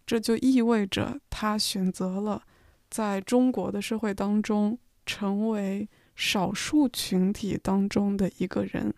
[0.07, 2.43] 这就意味着他选择了
[2.91, 8.95] 在中国的社会当中成为少数群体当中的一个人，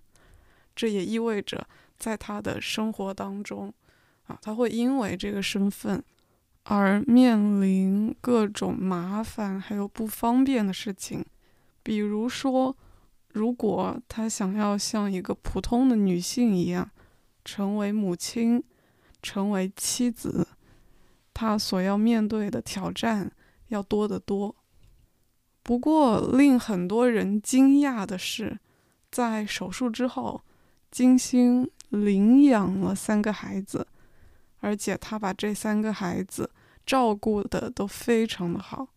[0.74, 3.72] 这也意味着在他的生活当中，
[4.26, 6.02] 啊，他会因为这个身份。
[6.68, 11.24] 而面临各种麻烦还有不方便的事情，
[11.84, 12.76] 比如说，
[13.28, 16.90] 如果她想要像一个普通的女性一样
[17.44, 18.64] 成为母亲、
[19.22, 20.48] 成为妻子，
[21.32, 23.30] 她所要面对的挑战
[23.68, 24.56] 要多得多。
[25.62, 28.58] 不过，令很多人惊讶的是，
[29.12, 30.42] 在手术之后，
[30.90, 33.86] 金星领养了三个孩子。
[34.66, 36.50] 而且他把这三个孩子
[36.84, 38.88] 照顾的都非常的好。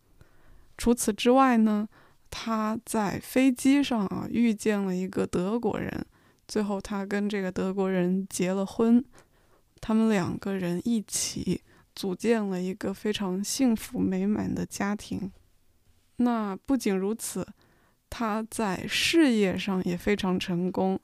[0.76, 1.88] 除此之外呢，
[2.28, 6.04] 他在飞机上啊遇见了一个德国人，
[6.48, 9.04] 最后他跟这个德国人结了婚，
[9.80, 11.62] 他们两个人一起
[11.94, 15.30] 组建了一个非常幸福美满的家庭。
[16.16, 17.46] 那不仅如此，
[18.08, 20.98] 他在事业上也非常成功。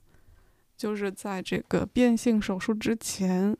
[0.75, 3.57] 就是在这个变性手术之前，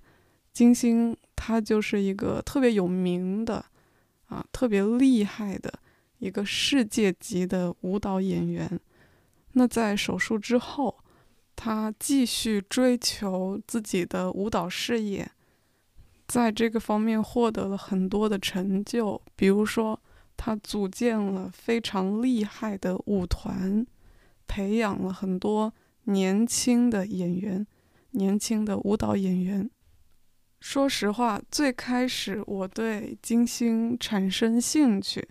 [0.58, 3.64] 金星他就是一个特别有名的，
[4.26, 5.72] 啊，特别厉害的
[6.18, 8.80] 一个世界级的舞蹈演员。
[9.52, 10.98] 那在手术之后，
[11.56, 15.30] 他继续追求自己的舞蹈事业，
[16.28, 20.00] 在这个方面获得了很多的成就，比如说。
[20.40, 23.84] 他组建了非常厉害的舞团，
[24.48, 27.66] 培养了很多年轻的演员，
[28.12, 29.68] 年轻的舞蹈演员。
[30.70, 35.26] 说实话，最开始我对金星产生兴趣，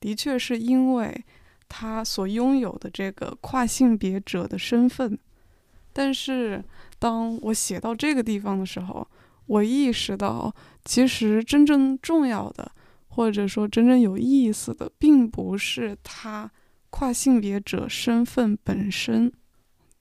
[0.00, 1.24] 的确是因为
[1.68, 5.16] 他所拥有的这个跨性别者的身份。
[5.92, 6.60] 但是
[6.98, 9.06] 当我写到这个地方的时候，
[9.46, 10.52] 我意识到，
[10.84, 12.72] 其实真正重要的。
[13.10, 16.50] 或者说，真正有意思的，并不是他
[16.90, 19.32] 跨性别者身份本身。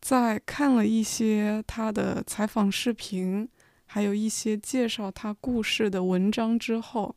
[0.01, 3.47] 在看了一些他的采访视频，
[3.91, 7.15] 还有一些介绍他故事的文章之后，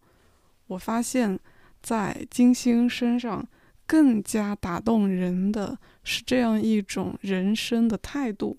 [0.69, 1.39] 我发现，
[1.83, 3.47] 在金星身上
[3.87, 8.59] 更加打动人的是这样一种人生的态度。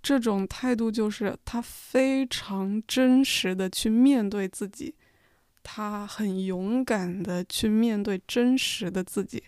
[0.00, 4.94] 这种态度就是他非常真实的去面对自己。
[5.64, 9.42] 他很勇敢的去面对真实的自己。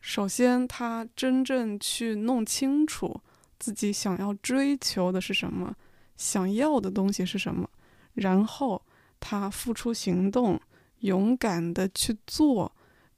[0.00, 3.20] 首先，他真正去弄清楚
[3.58, 5.74] 自己想要追求的是什么，
[6.22, 7.68] 想要的东西是什么。
[8.14, 8.80] 然后，
[9.18, 10.60] 他付出行动，
[11.00, 12.70] 勇敢的去做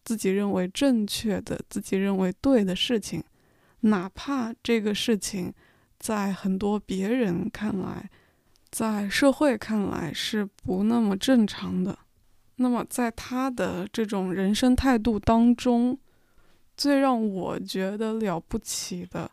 [0.03, 3.23] 自己认为正确的、自己认为对的事情，
[3.81, 5.53] 哪怕这个事情
[5.99, 8.09] 在很多别人看来，
[8.71, 11.99] 在社会看来是不那么正常的。
[12.57, 15.99] 那么，在他的这种人生态度当中，
[16.77, 19.31] 最让我觉得了不起的，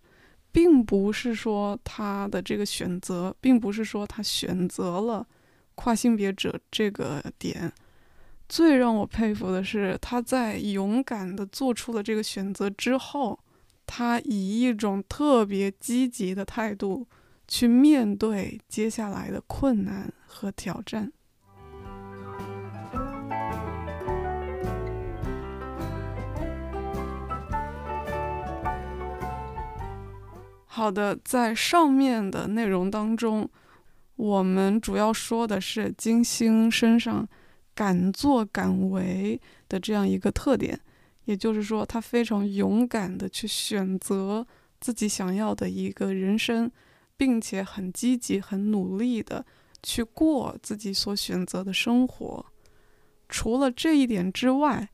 [0.52, 5.26] 并不是说他的这个选择，并不是说他选择了
[5.76, 7.72] 跨性别者这个点。
[8.50, 13.40] 最让我佩服的是，他在勇敢的做出了这个选择之后，
[13.86, 17.08] 他以一种特别积极的态度
[17.48, 21.12] 去面对接下来的困难和挑战。
[30.74, 33.48] 好的，在上面的内容当中，
[34.16, 37.28] 我们主要说的是金星身上
[37.76, 40.80] 敢作敢为的这样一个特点，
[41.26, 44.48] 也就是说，他非常勇敢的去选择
[44.80, 46.72] 自己想要的一个人生，
[47.18, 49.46] 并且很积极、很努力的
[49.84, 52.46] 去过自己所选择的生活。
[53.28, 54.88] 除了这一点之外，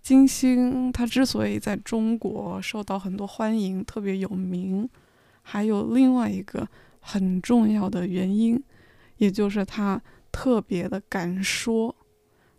[0.00, 4.88] 金星他之所以在中国受到很多欢迎，特别有名。
[5.50, 6.68] 还有另外一个
[7.00, 8.62] 很重要的原因，
[9.16, 9.98] 也就是他
[10.30, 11.96] 特别的敢说，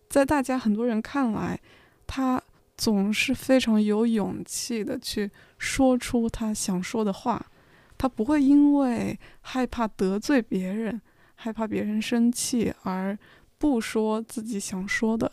[0.10, 1.60] 在大家很多人看来，
[2.08, 2.42] 他
[2.76, 5.30] 总是非常有勇气的去
[5.60, 7.46] 说出他想说的话，
[7.96, 11.00] 他不会因为害怕得罪别人、
[11.36, 13.16] 害怕别人生气而
[13.60, 15.32] 不说自己想说的。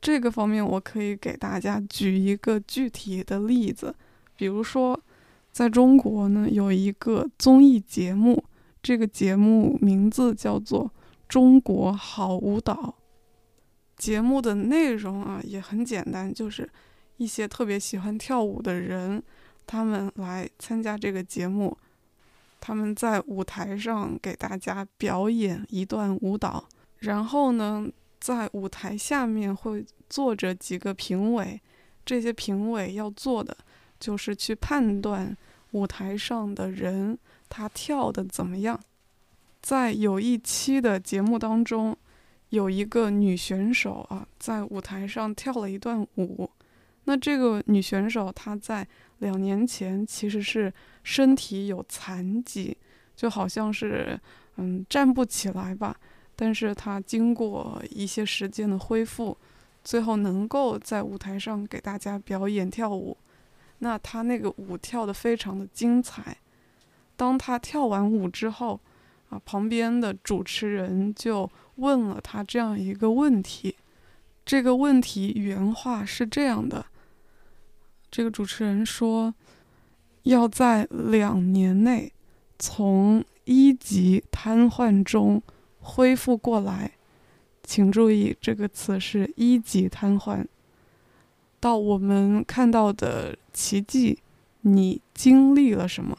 [0.00, 3.92] 这个方面，我可以给大家举一个具体的例子，
[4.36, 5.02] 比如说。
[5.56, 8.44] 在中国呢，有一个综艺节目，
[8.82, 10.84] 这个节目名字叫做
[11.26, 12.74] 《中国好舞蹈》。
[13.96, 16.68] 节目的内容啊也很简单，就是
[17.16, 19.22] 一些特别喜欢跳舞的人，
[19.66, 21.74] 他们来参加这个节目，
[22.60, 26.62] 他们在舞台上给大家表演一段舞蹈，
[26.98, 27.88] 然后呢，
[28.20, 31.58] 在舞台下面会坐着几个评委，
[32.04, 33.56] 这些评委要做的
[33.98, 35.34] 就是去判断。
[35.76, 37.18] 舞台上的人，
[37.50, 38.80] 他跳的怎么样？
[39.60, 41.94] 在有一期的节目当中，
[42.48, 46.50] 有一个女选手啊，在舞台上跳了一段舞。
[47.04, 50.72] 那这个女选手她在两年前其实是
[51.02, 52.74] 身体有残疾，
[53.14, 54.18] 就好像是
[54.56, 55.94] 嗯站不起来吧。
[56.34, 59.36] 但是她经过一些时间的恢复，
[59.84, 63.14] 最后能够在舞台上给大家表演跳舞。
[63.78, 66.36] 那他那个舞跳的非常的精彩，
[67.16, 68.80] 当他跳完舞之后，
[69.28, 73.76] 啊，旁边的主持人就问了他这样一个问题。
[74.44, 76.86] 这个问题原话是这样的：
[78.10, 79.34] 这个主持人说，
[80.22, 82.12] 要在两年内
[82.58, 85.42] 从一级瘫痪中
[85.80, 86.92] 恢复过来。
[87.62, 90.46] 请注意，这个词是一级瘫痪。
[91.66, 94.16] 到我们看到的奇迹，
[94.60, 96.16] 你经历了什么？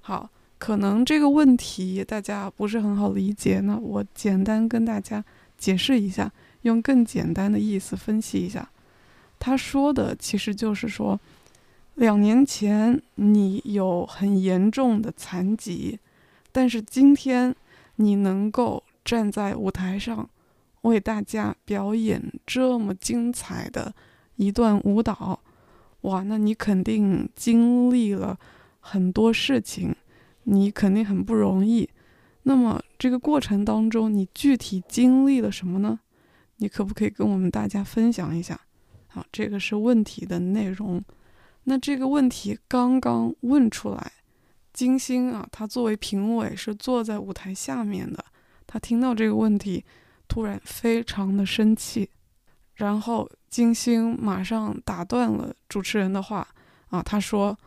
[0.00, 0.28] 好。
[0.58, 5.24] 可能这个问题大家不是很好理解，那我简单跟大家
[5.56, 6.32] 解释一下，
[6.62, 8.68] 用更简单的意思分析一下。
[9.38, 11.20] 他说的其实就是说，
[11.94, 15.96] 两年前你有很严重的残疾，
[16.50, 17.54] 但是今天
[17.94, 20.28] 你能够站在舞台上
[20.82, 23.94] 为大家表演这么精彩的
[24.38, 25.38] 一段舞蹈，
[26.00, 28.38] 哇，那你肯定经历了
[28.80, 29.94] 很多事情。
[30.50, 31.86] 你肯定很不容易，
[32.44, 36.00] 那么这个过程当中，你具体经历了什么呢？
[36.56, 38.58] 你可不可以跟我们大家分享一下？
[39.08, 41.04] 好，这个是问题的内容。
[41.64, 44.10] 那这个问题刚刚问出来，
[44.72, 48.24] 金星啊，他作为评委是坐在舞台下面的，
[48.66, 49.84] 他听到这个问题，
[50.26, 52.08] 突然非常的生气，
[52.76, 56.46] 然后金星马上打断了主持人的话
[56.90, 57.58] 啊，他说：“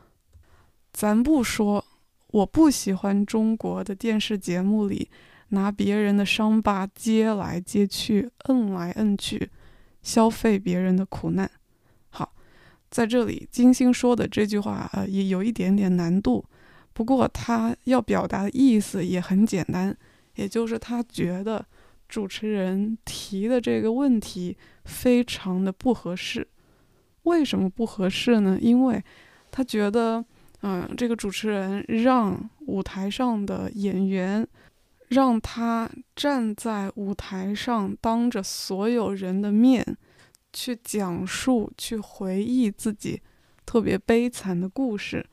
[0.94, 1.84] 咱不说。”
[2.32, 5.10] 我不喜欢中国的电视节目里
[5.50, 9.50] 拿别人的伤疤揭来揭去、摁来摁去，
[10.02, 11.52] 消费别人的苦难。
[12.10, 12.32] 好，
[12.90, 16.46] 在这里金星说的这句话，呃，也有一点点难度。
[16.94, 19.94] 不过他要表达的意思也很简单，
[20.36, 21.66] 也就是他觉得
[22.12, 24.55] 主持人提的这个问题
[24.86, 26.45] 非常的不合适。
[27.24, 28.59] 为什么不合适呢？
[28.62, 29.03] 因为
[29.49, 30.24] 他觉得。
[30.64, 34.47] 嗯，这个主持人让舞台上的演员，
[35.07, 39.84] 让他站在舞台上，当着所有人的面，
[40.53, 43.20] 去讲述、去回忆自己
[43.66, 45.26] 特别悲惨的故事。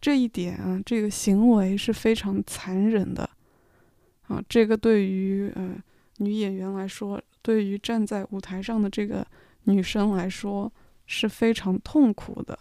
[0.00, 3.28] 这一点啊，这个行为是非常残忍的。
[4.28, 5.76] 啊，这个对于呃
[6.22, 9.26] 女演员来说，对于站在舞台上的这个
[9.64, 10.72] 女生来说，
[11.06, 12.58] 是非常痛苦的。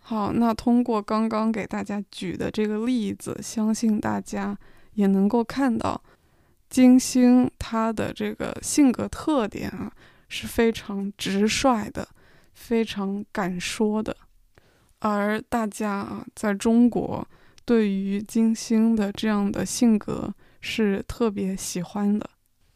[0.00, 4.58] 好，那通过刚刚给大家举的这个例子，相信大家
[4.94, 6.02] 也能够看到，
[6.68, 9.92] 金星她的这个性格特点啊
[10.28, 12.08] 是非常直率的，
[12.54, 14.16] 非常敢说的。
[14.98, 17.26] 而大家啊，在中国
[17.64, 22.28] 对于金星的这样的性格是特别喜欢的。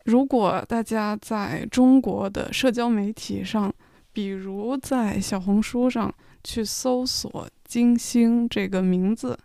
[0.07, 3.75] 如果大家在中国的社交媒体上，
[4.13, 9.37] 比如在小红书上，去搜索“金星”这个名字，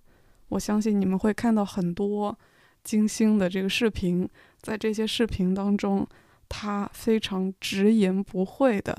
[0.49, 2.37] 我相信你们会看到很多
[2.83, 4.29] 金星的这个视频。
[4.61, 6.07] 在这些视频当中，
[6.47, 8.95] 他非常直言不讳的，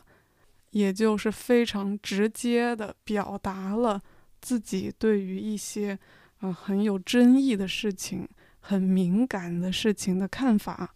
[0.73, 4.03] 也就是非常直接的表达了
[4.41, 5.97] 自己对于一些
[6.41, 10.93] 啊很有争议的事情、很敏感的事情的看法。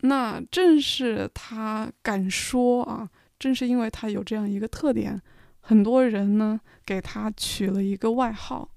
[0.00, 5.20] 那正是他敢说啊，正是因为他有这样一个特点。
[5.60, 8.70] 很多人呢给他取了一个外号，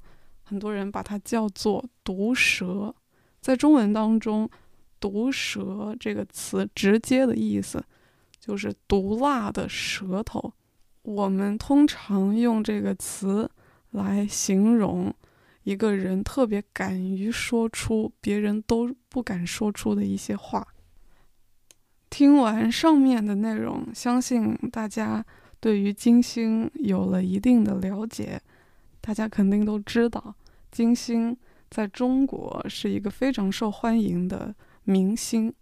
[0.43, 2.93] 很多人把他叫做“毒舌”。
[3.39, 4.49] 在中文当中
[4.99, 7.83] ，“毒舌”这个词直接的意思
[8.39, 10.53] 就是毒辣的舌头。
[11.03, 13.49] 我们通常用这个词
[13.91, 15.13] 来形容
[15.63, 20.67] 一个人特别敢于说出别人都不敢说出的一些话。
[22.11, 25.25] 听完上面的内容，相信大家。
[25.59, 28.41] 对于金星有了一定的了解，
[28.99, 30.33] 大家肯定都知道，
[30.71, 31.37] 金星
[31.69, 34.55] 在中国是一个非常受欢迎的
[34.85, 35.53] 明星。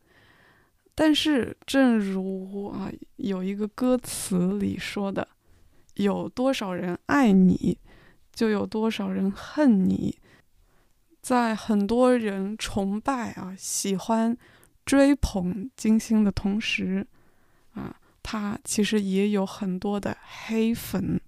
[0.95, 5.28] 但是，正如啊有一个歌词里说的
[5.95, 7.78] ：“有多少人爱你，
[8.34, 10.18] 就有多少人恨你。”
[11.22, 14.38] 在很多人崇拜啊、喜欢、
[14.90, 17.06] 追捧金星的同时，
[17.76, 17.96] 啊。
[18.22, 20.16] 他其实也有很多的
[20.46, 21.20] 黑粉，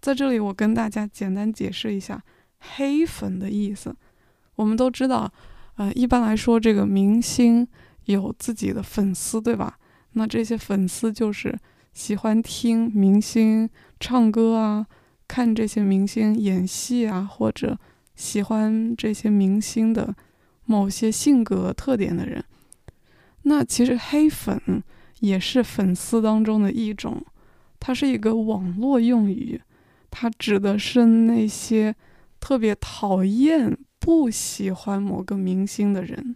[0.00, 2.22] 在这里我跟大家简单解释一下
[2.60, 3.94] 黑粉的意思。
[4.54, 5.30] 我们都知道，
[5.74, 7.66] 呃，一般来说，这个明星
[8.06, 9.78] 有自己的粉丝，对吧？
[10.12, 11.58] 那这些粉丝就是
[11.92, 13.68] 喜欢听明星
[14.00, 14.86] 唱歌啊，
[15.28, 17.78] 看这些明星演戏啊，或者
[18.14, 20.14] 喜欢这些明星的
[20.64, 22.44] 某些性格特点的人。
[23.42, 24.82] 那其实黑粉。
[25.22, 27.24] 也是粉丝当中的一种，
[27.78, 29.62] 它是一个网络用语，
[30.10, 31.94] 它指的是那些
[32.40, 36.34] 特别讨厌不喜欢某个明星的人。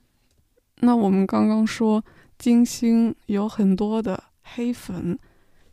[0.82, 2.04] 那我们刚刚说
[2.38, 4.22] 金星有很多的
[4.54, 5.18] 黑粉，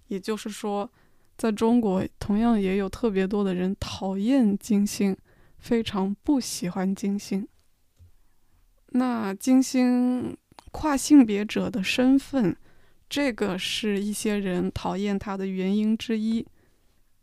[0.07, 0.91] 也就是说，
[1.37, 5.15] 在中国同样也有特别多的人讨厌金星，
[5.59, 7.47] 非常不喜欢金星。
[8.93, 10.35] 那金星
[10.71, 12.55] 跨性别者的身份，
[13.07, 16.43] 这个是一些人讨厌他的原因之一。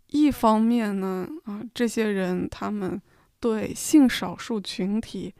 [0.09, 3.01] 一方面呢，啊，这些人他们
[3.41, 5.35] 对性少数群体。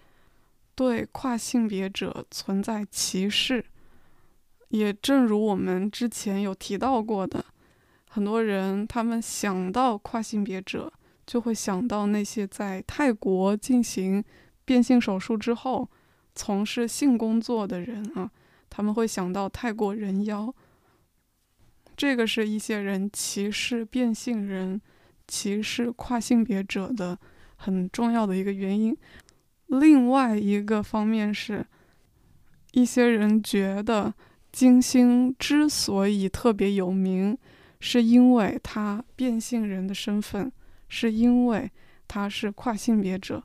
[0.77, 3.63] 对跨性别者存在歧视，
[4.69, 7.45] 也正如我们之前有提到过的，
[8.09, 10.91] 很多人他们想到跨性别者，
[11.27, 14.25] 就会想到那些在泰国进行
[14.65, 15.87] 变性手术之后
[16.41, 18.31] 从事性工作的人啊，
[18.71, 20.51] 他们会想到泰国人妖。
[21.95, 24.81] 这个是一些人歧视变性人、
[25.29, 27.19] 歧视跨性别者的
[27.57, 28.97] 很重要的一个原因。
[29.67, 31.67] 另外一个方面是，
[32.73, 34.15] 一些人觉得
[34.51, 37.37] 金星之所以特别有名，
[37.81, 40.51] 是因为他变性人的身份，
[40.89, 41.71] 是因为
[42.09, 43.45] 他是跨性别者。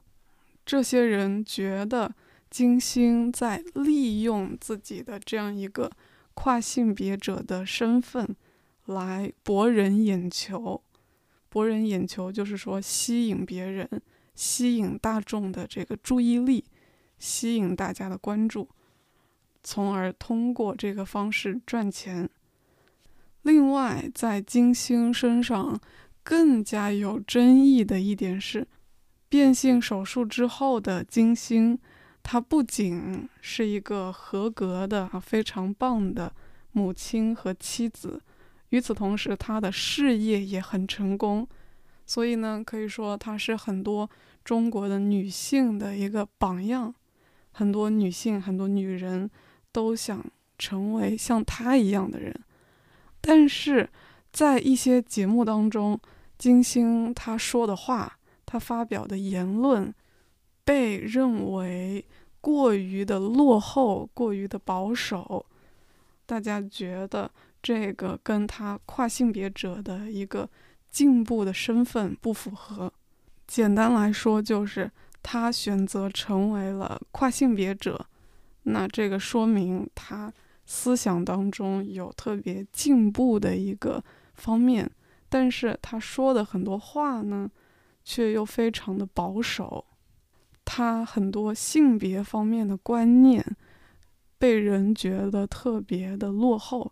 [0.65, 2.15] 这些人觉得
[2.55, 5.91] 金星在利用自己的这样一个
[6.33, 8.33] 跨性别者的身份
[8.85, 10.81] 来博人眼球，
[11.49, 13.89] 博人眼球就是说吸引别人。
[14.35, 16.63] 吸引大众的这个注意力，
[17.19, 18.69] 吸引大家的关注，
[19.61, 22.29] 从而通过这个方式赚钱。
[23.41, 25.77] 另外，在金星身上
[26.23, 28.65] 更加有争议的一点是，
[29.27, 31.77] 变性手术之后的金星，
[32.27, 36.33] 她不仅是一个合格的啊、非常棒的
[36.71, 38.19] 母亲和妻子，
[38.69, 41.47] 与此同时，她的事业也很成功。
[42.07, 44.09] 所以呢，可以说她是很多
[44.43, 46.95] 中国的女性的一个榜样，
[47.51, 49.29] 很多女性、很多女人
[49.71, 50.25] 都想
[50.57, 52.33] 成为像她一样的人。
[53.21, 53.87] 但是
[54.31, 55.99] 在一些节目当中，
[56.39, 58.17] 金星她说的话，
[58.47, 59.93] 她发表的言论，
[60.65, 62.03] 被认为
[62.41, 65.45] 过于的落后、过于的保守，
[66.25, 70.49] 大家觉得这个跟他跨性别者的一个。
[70.91, 72.89] 进步的身份不符合，
[73.45, 74.89] 简单来说就是
[75.21, 78.05] 他选择成为了跨性别者，
[78.63, 80.31] 那这个说明他
[80.65, 84.01] 思想当中有特别进步的一个
[84.35, 84.89] 方面，
[85.27, 87.51] 但是他说的很多话呢，
[88.05, 89.83] 却又非常的保守，
[90.65, 93.55] 他很多性别方面的观念
[94.37, 96.91] 被人觉得特别的落后，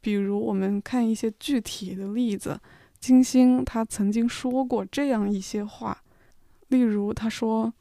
[0.00, 2.58] 比如我们看一些具体的例子。
[2.98, 6.02] 金星他曾经说过这样一些话，
[6.68, 7.72] 例如他说：“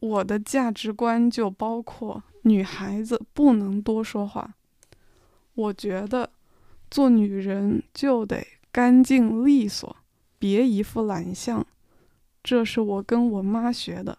[0.00, 4.54] 我的价值观就包括女孩子不能多说话。
[5.54, 6.30] 我觉得
[6.90, 9.94] 做女人就得干净利索，
[10.38, 11.64] 别一副懒相。
[12.42, 14.18] 这是我跟我妈学的。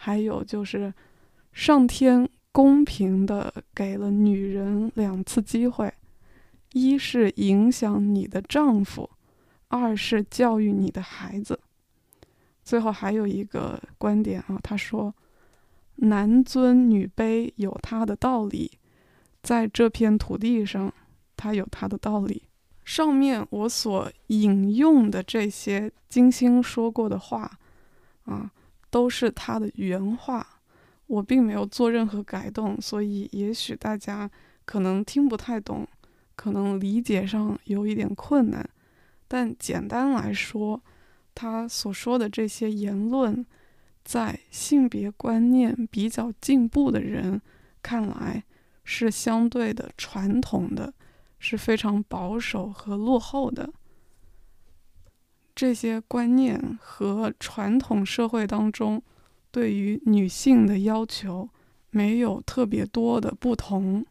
[0.00, 0.94] 还有就是，
[1.52, 5.92] 上天公平的给了女人两次机会，
[6.72, 9.10] 一是影响你的丈夫。”
[9.70, 11.60] 二是教育你的孩子。
[12.64, 15.14] 最后还有一个观点啊，他说
[16.08, 18.78] ：“男尊女卑有他的道理，
[19.42, 20.90] 在这片土地上，
[21.36, 22.44] 他有他的道理。”
[22.82, 27.58] 上面我所引用的这些金星说过的话，
[28.24, 28.50] 啊，
[28.90, 30.46] 都是他的原话，
[31.06, 34.30] 我并没有做任何改动，所以也许大家
[34.64, 35.86] 可能听不太懂，
[36.36, 38.68] 可能理解上有一点困难。
[39.26, 40.82] 但简单来说，
[41.34, 43.44] 他所说的这些言论，
[44.04, 47.40] 在性别观念比较进步的人
[47.82, 48.42] 看来，
[48.84, 50.92] 是相对的传统的，
[51.38, 53.70] 是非常保守和落后的。
[55.58, 59.02] 这些观念和传统社会当中
[59.50, 61.48] 对于女性的要求
[61.90, 64.06] 没有特别多的不同。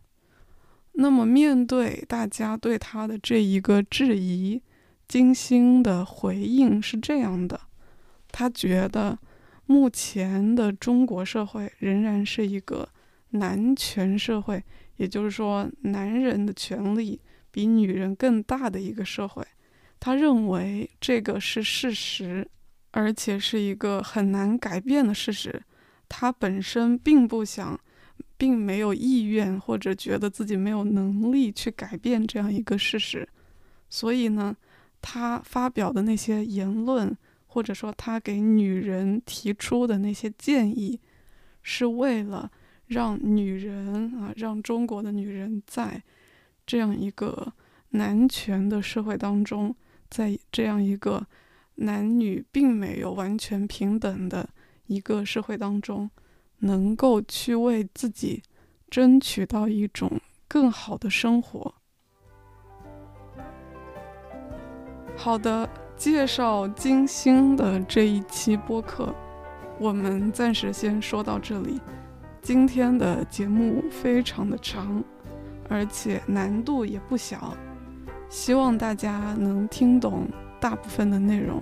[0.91, 4.61] 那么，面对大家对他的这一个质疑，
[5.07, 7.61] 金星的回应是这样的：
[8.29, 9.17] 他觉得
[9.65, 12.89] 目前的中国社会仍然是一个
[13.29, 14.61] 男权社会，
[14.97, 17.21] 也就是说，男人的权利
[17.51, 19.41] 比女人更大的一个社会。
[19.99, 22.47] 他认为这个是事实，
[22.91, 25.61] 而且是一个很难改变的事实。
[26.07, 27.79] 他本身并不想，
[28.37, 33.27] 并没有意愿或者觉得自己没有能力去改变这样一个事实。
[33.89, 34.55] 所以呢？
[34.99, 40.99] 他发表的那些言论，或者说他给女人提出的那些建议，
[41.61, 42.51] 是为了
[42.87, 46.01] 让女人啊，让中国的女人在
[46.65, 47.53] 这样一个
[47.91, 49.73] 男权的社会当中，
[50.09, 51.25] 在这样一个
[51.75, 54.49] 男女并没有完全平等的
[54.87, 56.09] 一个社会当中，
[56.59, 58.41] 能够去为自己
[58.89, 61.75] 争取到一种更好的生活。
[65.15, 69.13] 好的，介绍金星的这一期播客，
[69.79, 71.81] 我们暂时先说到这里。
[72.41, 75.03] 今天的节目非常的长，
[75.67, 77.57] 而且难度也不小，
[78.29, 80.27] 希望大家能听懂
[80.59, 81.61] 大部分的内容。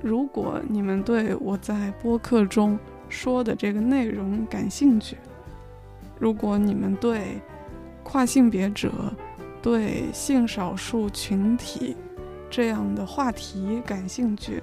[0.00, 2.78] 如果你们对我在播客中
[3.08, 5.16] 说的这个内容感兴趣，
[6.18, 7.40] 如果你们对
[8.04, 8.90] 跨性别者、
[9.60, 11.96] 对性少数群体，
[12.48, 14.62] 这样的话题感兴趣，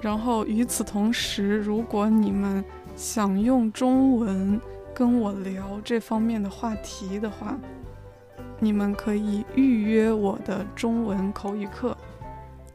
[0.00, 2.64] 然后与此同时，如果你们
[2.96, 4.60] 想用中文
[4.92, 7.56] 跟我聊这方面的话题的话，
[8.60, 11.96] 你们可以预约我的中文口语课，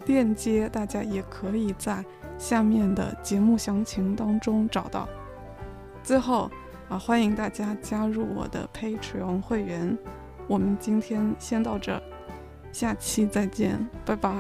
[0.06, 2.04] 链接大家也可以在
[2.38, 5.08] 下面的节目详情当中找到。
[6.02, 6.50] 最后
[6.90, 9.98] 啊，欢迎大家加入我的 Patreon 会员。
[10.48, 12.02] 我们今天先到这，
[12.72, 14.34] 下期再见，拜拜。